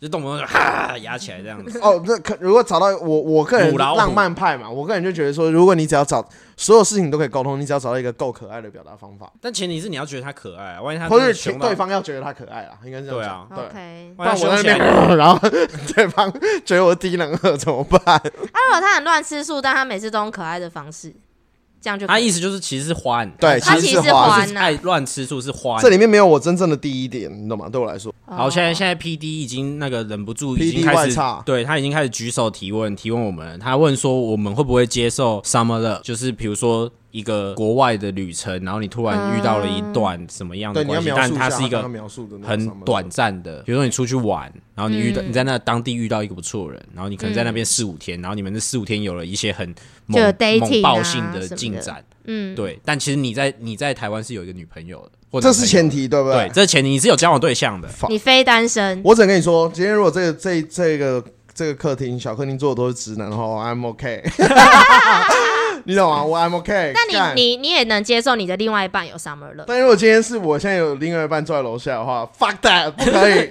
[0.00, 1.78] 就动不动就哈压起来这样子。
[1.80, 2.02] 哦。
[2.06, 13.58] 这可如果找到我，我个人母老虎浪漫派嘛，我个人就觉得说，如果你只要找所有事情都可以沟通，你只要找到一个够可爱的表达方法，但前提是你要觉得他可爱啊，万一他或者真的凶到对方要觉得他可爱啊，应该是这对样讲。
[13.58, 13.66] 啊，对。
[13.66, 15.48] OK，万一他但我在那凶起来，边， 然后
[15.94, 16.32] 对方
[16.64, 18.00] 觉得我低能儿怎么办？
[18.16, 21.14] 啊，如果他很乱吃素，但他每次都用可爱的方式，
[21.80, 25.88] 这样就他意思就是其实是欢，对他其实是其实是欢欢呐、爱乱吃醋是欢这。
[25.88, 27.68] 里面没有我真正的第一点，你懂吗？
[27.68, 41.82] 对我来说，好，哦现在现在 P D 已经那个忍不住 PD 已经开始差，对他已经开始举手提问，提问我们，他问说我们会不会接受 summer love，就是比如说一个国外的旅程，然后你突然遇到了一段什么样的，你要关系，描述下但它是一个
[42.42, 45.28] 很短暂的，比如说你出去玩，然后你遇到、嗯。
[45.28, 49.66] 你在那当地遇到一个不错的人，然后你可能在那边四五天，然后你们这四五天有了一些很
[50.06, 55.00] 猛猛啊爆性的进展，嗯，对，但其实你在你在台湾是有一个女朋友
[55.32, 64.22] 的，这是前提，对不对，这是前提你是有交往对象的，你非单身，我只能跟你说，今天如果这个这这个这个客厅小客厅坐的都是直男的话，I'm OK，
[65.90, 66.22] 你懂吗？
[66.22, 67.32] 我 I'm OK 那。
[67.34, 69.64] 你你你也能接受你的另外一半有 summer love？
[69.66, 73.48] 但如果今天是我现在有另外一半坐在楼下的话，fuck that，不可以，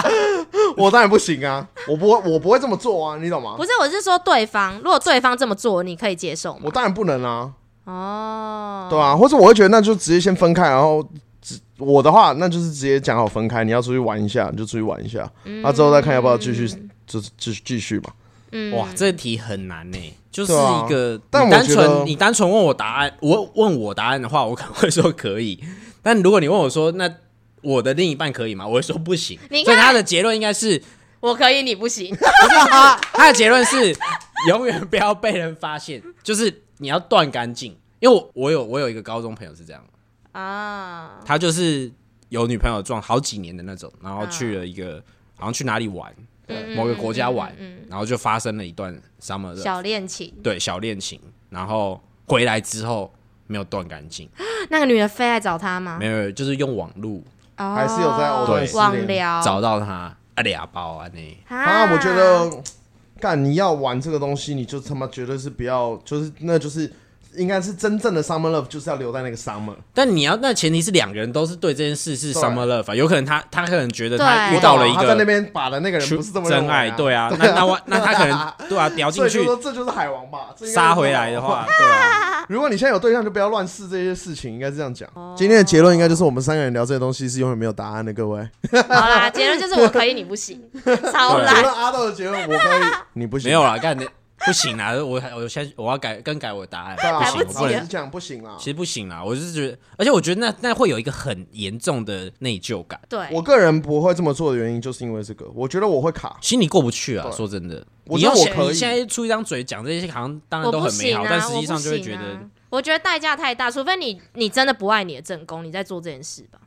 [0.76, 3.64] 我当然不行啊，我不会，我不会这么做啊，你懂吗不？
[3.64, 6.60] 是，我是说对方，如果对方这么做，你可以接受吗？
[6.64, 7.50] 我当然不能啊，
[7.84, 11.02] 哦，对啊，或者我会觉得那就直接先分开，然后
[11.40, 15.30] 只我的话那就是直接讲好分开，你要出去玩一下你就出去玩一下，
[15.62, 16.68] 那、之后再看要不要继续，
[17.06, 18.10] 就是继续继续嘛。
[18.52, 19.98] 嗯哇，这题很难呢，
[20.30, 25.62] 就是一个，但你单我觉得纯你单纯问我答案，我问我答案的话，我可能会说可以，
[26.02, 27.12] 但如果你问我说那
[27.62, 28.66] 我的另一半可以吗？
[28.66, 29.38] 我会说不行。
[29.64, 30.82] 所以他的结论应该是，
[31.20, 32.16] 我可以，你不行。
[33.12, 33.94] 他的结论是
[34.48, 37.76] 永远不要被人发现，就是你要断干净。
[37.98, 39.84] 因为我我有我有一个高中朋友是这样，
[40.32, 41.92] 啊，他就是
[42.30, 45.02] 有女朋友撞好几年的那种，然后去了一个、
[45.36, 46.26] 好像去哪里玩，嗯
[46.74, 53.12] 某个国家玩，嗯然后就发生了一段 summer 的小恋情，对小恋情，然后回来之后
[53.46, 54.28] 没有断干净，
[54.70, 55.96] 那个女的非来找他吗？
[55.98, 57.24] 没有就是用网路。
[57.56, 59.42] 哦，还是有在藕断对丝连网聊。
[59.42, 62.50] 找到他啊俩包啊你，啊，我觉得
[63.20, 66.90] 干你要玩这个东西，你就他妈绝对是不要，就是那就是
[67.36, 69.74] 应该是真正的 summer love，就是要留在那个 summer。
[69.94, 85.08] 但你要那前提是两个人都是对这件事是 summer love，、啊、有可能他他可能觉得他遇到了一个他在那边把的那个人不是这么真爱，对啊， 那那我那他可能 对啊掉进去所以说这就是海王吧，杀回来的话，对啊， 如果你现在有对象，就不要乱试这些事情，应该是这样讲。
[85.14, 88.46] 哦今天的结论应该就是我们三个人聊这些东西是永远没有答案的，各位。
[88.72, 90.60] 好啦，结论就是我可以，你不行，
[91.12, 91.54] 超对烂。
[91.54, 92.82] 结论阿豆的结论，我可以，
[93.14, 93.48] 你不行。
[93.48, 94.04] 没有啦，干的
[94.46, 97.88] 不行啊， 我我先我要改更改我的答案，不行，来不能。
[97.88, 98.64] 讲不行啦其。
[98.64, 106.36] 实不行啦，我就是觉得，而且我觉得那那会有一个很严重的内疚感，对，我个人不会这么做的原因，就是因为这个，我觉得我会卡。
[106.40, 107.30] 心里过不去啊。
[107.30, 116.60] 说真的，我你用现觉得我可以现在出一张嘴讲这些，好像当然都很美好，啊，但实际上就会觉得我啊我觉得代价太大，除非你你真的不爱你的正宫，你在做这件事吧，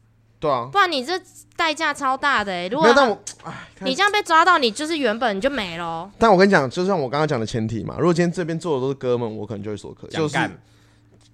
[0.43, 1.13] 对啊，不然你这
[1.55, 5.85] 代价超大的哎、如没有，但果我哎，你这样被抓到，你就是原本你就没了。
[5.85, 6.11] 哦。
[6.17, 10.51] 但我跟你讲，就像我刚刚讲的前提嘛，如果今天这边坐的都是哥们，我可能就会说可以，就是干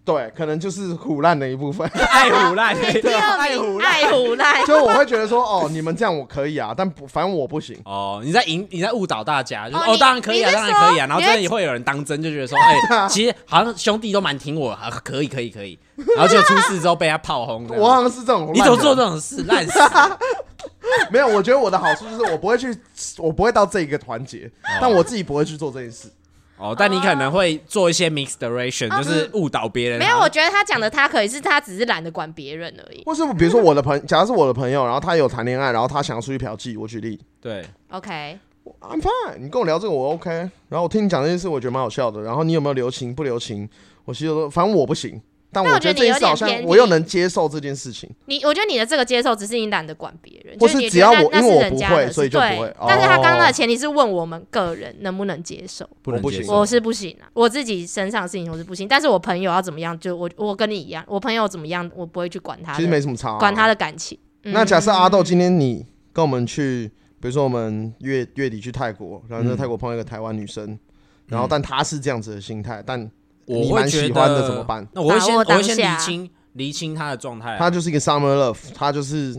[0.06, 1.88] 对，可能就是虎烂的一部分。
[1.94, 7.78] 爱虎烂，第二名爱虎烂，就我会觉得说，哦，你们这样我可以啊，但不，反正我不行。
[7.86, 15.78] 哦，你在引你在误导大家，就是哦，哦当然可以啊，当然可以啊，然后真的也会有人当真，就觉得说，哎，其实好像兄弟都蛮挺我，啊可以可以可以，
[16.16, 19.06] 然后就出事之后被他炮轰，我好像是这种，你怎么做这？
[19.06, 19.80] 种事，烂死！
[21.12, 22.76] 没有，我觉得我的好处就是我不会去，
[23.18, 24.50] 我不会到这一个团结，
[24.82, 26.12] 但我自己不会去做这件事。
[26.60, 29.98] 哦，但你可能会做一些 misdirection，就是误导别人。
[29.98, 33.02] 没有，我觉得他讲的他可以是他只是懒得管别人而已。
[33.06, 40.30] 或是比如说我的朋，假如是我的朋友，然后他有谈恋爱，然后他想要出去嫖妓，我举例对，OK，，I'm fine，你跟我聊这个我 OK，
[40.68, 42.22] 然后我听你讲这件事，我觉得蛮好笑的。
[42.22, 43.68] 然后你有没有留情不留情？
[44.04, 45.22] 我其实都反正我不行，
[45.52, 48.10] 但但我觉得你有点这件事好像偏我又能接受这件事情。
[48.26, 63.40] 你我觉得你的这个接受只是你懒得管别人，或就是你只要那那是我因为我不人家的事会所以就不对会但是他刚刚哦的前提是问我们个人能不能接受，我不能接受我是不行啊，我自己身上的事情我是不行，但是我朋友要怎么样，就我我跟你一样，我朋友怎么样，我不会去管他，其实没什么差、啊。
[63.40, 64.18] 管他的感情。
[64.44, 66.90] 嗯那假设阿豆今天你跟我们去，
[67.20, 70.80] 比如说我们月月底去泰国，然后在嗯泰国碰到一个台湾女生，
[71.28, 73.10] 然后但她是这样子的心态，但
[73.50, 74.88] 我你会觉得蛮喜欢的怎么办？
[74.94, 77.58] 那我会先我会先当下厘清厘清他的状态啊。
[77.58, 79.36] 她就是一个 summer love，他就是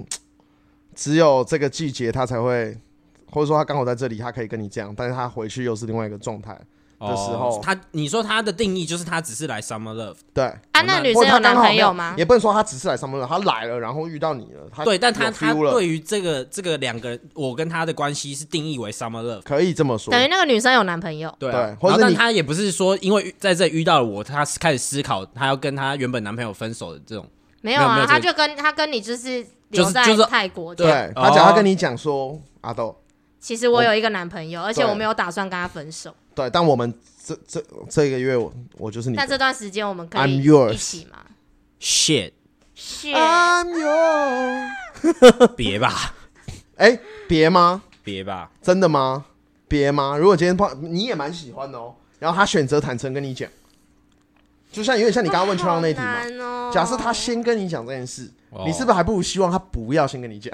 [0.94, 2.76] 只有这个季节他才会，
[3.30, 6.60] 或者说他刚好在这里，他可以跟你这样，但是他回去又是另外一个状态。
[7.00, 12.14] 的时候哦他你说他的定义就是他只是来 summer love，对，啊，那那女生有男朋友吗？
[12.18, 19.42] 也不能说他只是来 summer love，他来了，然后遇到你了，她对，但他他对于这个这个两个人，我跟他的关系是定义为 summer love。
[19.42, 20.12] 可以这么说。
[20.12, 27.26] 等于那个女生有男朋友，对啊，或者是你然后但他也不是说因为在这里遇到了我，他开始思考他要跟他原本男朋友分手的这种。
[27.62, 31.12] 没有啊，他就跟他跟你就是留在就是就是泰国对这样。
[31.14, 32.98] 她假哦如跟你讲说，阿豆，
[33.38, 36.92] 其实我有一个男朋友，而且我没有打算跟他分手，对，但我们
[37.24, 41.18] 这这这个月我我就是你的这段时间我们可 I'm 以 yours 一起嘛
[41.80, 42.32] ？shit，
[42.74, 46.14] 是 I'm your，别吧，
[46.76, 47.82] 哎，别吗？
[48.02, 49.26] 别吧，真的吗？
[49.68, 50.16] 别吗？
[50.16, 53.48] 如果今天碰你也蛮喜欢的哦，然后他选择坦诚跟你讲，
[54.72, 56.24] 就像有点像你刚刚问秋浪那题嘛。
[56.24, 60.52] 难哦假设他先跟你讲这件事，哦你是不是还不如希望他不要先跟你讲？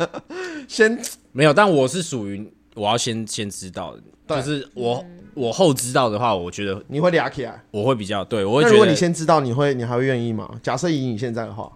[0.68, 1.02] 先
[1.32, 1.52] 没有？
[1.52, 5.02] 但我是属于我要先先知道的，对就是我
[5.36, 7.62] 我后知道的话，我觉得你会俩起来。
[7.70, 10.50] 我会比较对，我会那如果你先知道，你会你还会愿意吗？
[10.62, 11.70] 假设以你现在的话，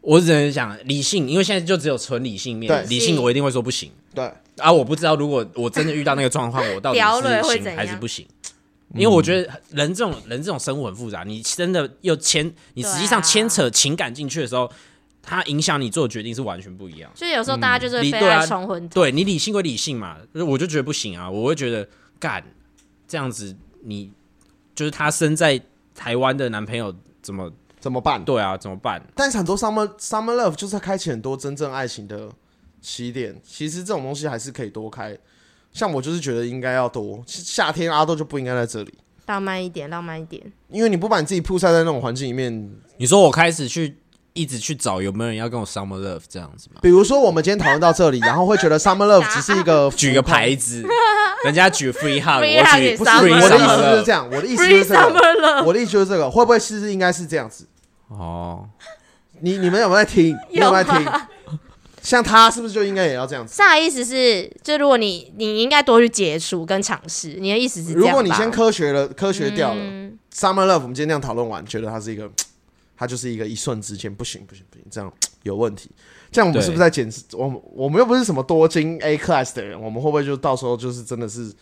[0.00, 3.90] 我只能讲理性，因为现在就只有纯理性面，对理性我一定会说不行。
[4.14, 4.24] 对，
[4.58, 8.26] 啊，我不知道如果我真的遇到那个状况，我到底 聊了是行会怎样还是不行？
[8.94, 14.70] 因为我觉得人这种人这种生活很复杂，你真的又牵你实际上对啊牵扯情感进去的时候，
[15.20, 17.10] 它影响你做的决定是完全不一样。
[17.12, 18.94] 所以有时候大家就是对啊在冲昏头。
[18.94, 21.86] 对你理性归理性嘛，我就觉得不行啊，我会觉得
[22.20, 22.42] 干
[23.08, 24.12] 这样子，你
[24.74, 25.60] 就是她生在
[25.94, 28.24] 台湾的男朋友怎么怎么办？
[28.24, 28.56] 对啊？
[28.56, 29.02] 怎么办？
[29.14, 32.28] 但是很多 summer summer love 就是开启很多真正爱情的
[32.80, 33.40] 起点。
[33.44, 35.16] 其实这种东西还是可以多开。
[35.72, 38.94] 像我就是觉得应该要多，夏天阿豆就不应该在这里，
[39.26, 40.42] 浪漫一点，浪漫一点。
[40.70, 42.74] 因为你不把你自己曝晒在那种环境里面。
[42.96, 43.98] 你说我开始去
[44.36, 46.80] 一直去找有没有人要跟我 summer love 这样子吗？
[46.82, 50.84] 比如说我们今天讨论到这里，然后会觉得 summer love 只是一个 举个牌子，
[51.44, 57.66] 人家举 free hug，Free 我 hug 举也不是 summer 我的意 summer 思就是 love 这样，我的意思就 Free 是这个 love，我的意思就是这个，会不会是应该是这样子？
[58.08, 58.68] 哦，
[59.40, 60.36] 你你们有没有在听？
[60.52, 61.06] 你有没有在听？
[62.02, 63.52] 像他是不是就应该也要这样子？
[63.56, 72.30] 上的意思是，就如果你你应该多去接触跟尝试，你的意思是这样吧如果你先科学了，科学掉了、嗯 summer love，我们今天这样讨论完，觉得它是一个，
[72.96, 75.12] 它就是一个一瞬之间，不行不行不行，这样
[75.44, 75.90] 有问题。
[76.32, 77.22] 这样我们是不是在检视？
[77.32, 81.52] 我们我们又不是什么多金 A class 的人，我们会不会就到时候就是真的是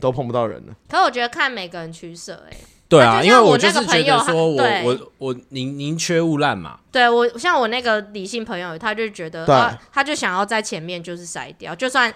[0.00, 0.74] 都碰不到人呢？
[0.88, 2.56] 可我觉得看每个人取舍，哎，
[2.88, 9.46] 对啊，因为我那就是觉个朋友得说我对我我宁宁缺毋滥嘛，对我像我那个理性朋友，他就觉得，
[9.92, 12.12] 他就想要在前面就是筛掉，就算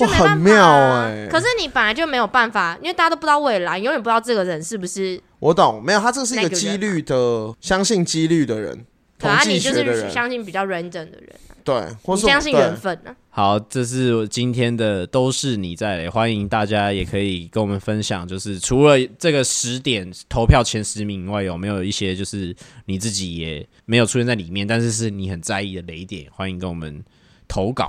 [0.00, 1.28] 就哇没办法很妙哎欸。
[1.30, 8.84] 可是你本来就没有办法，因为大家都不知道未来，你永远不知道这个人是不是，我懂，没有，他这是一个几率的，相信几率的人，
[9.18, 11.28] 对啊，统计你就是学的人，相信比较 random 的人，
[11.62, 13.14] 对，或是你相信缘分啊。
[13.32, 22.54] 好，这是我今天的都是你在，欢迎大家也可以跟我们分享，就是除了这个十点投票前十名以外，有没有一些就是
[22.86, 27.02] 你自己也没有出现在里面，但是是你很在意的雷点，欢迎跟我们
[27.46, 27.88] 投稿，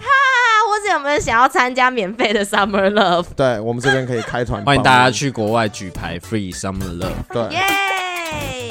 [0.71, 3.25] 或是有没有想要参加免费的 Summer Love？
[3.35, 7.11] 对我们这边可以开团， 欢迎大家，去国外举牌 Free Summer Love。
[7.29, 7.59] 对，耶！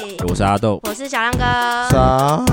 [0.09, 0.17] 耶！
[0.27, 1.43] 我是阿豆，我是小亮哥，
[1.91, 2.43] 啥？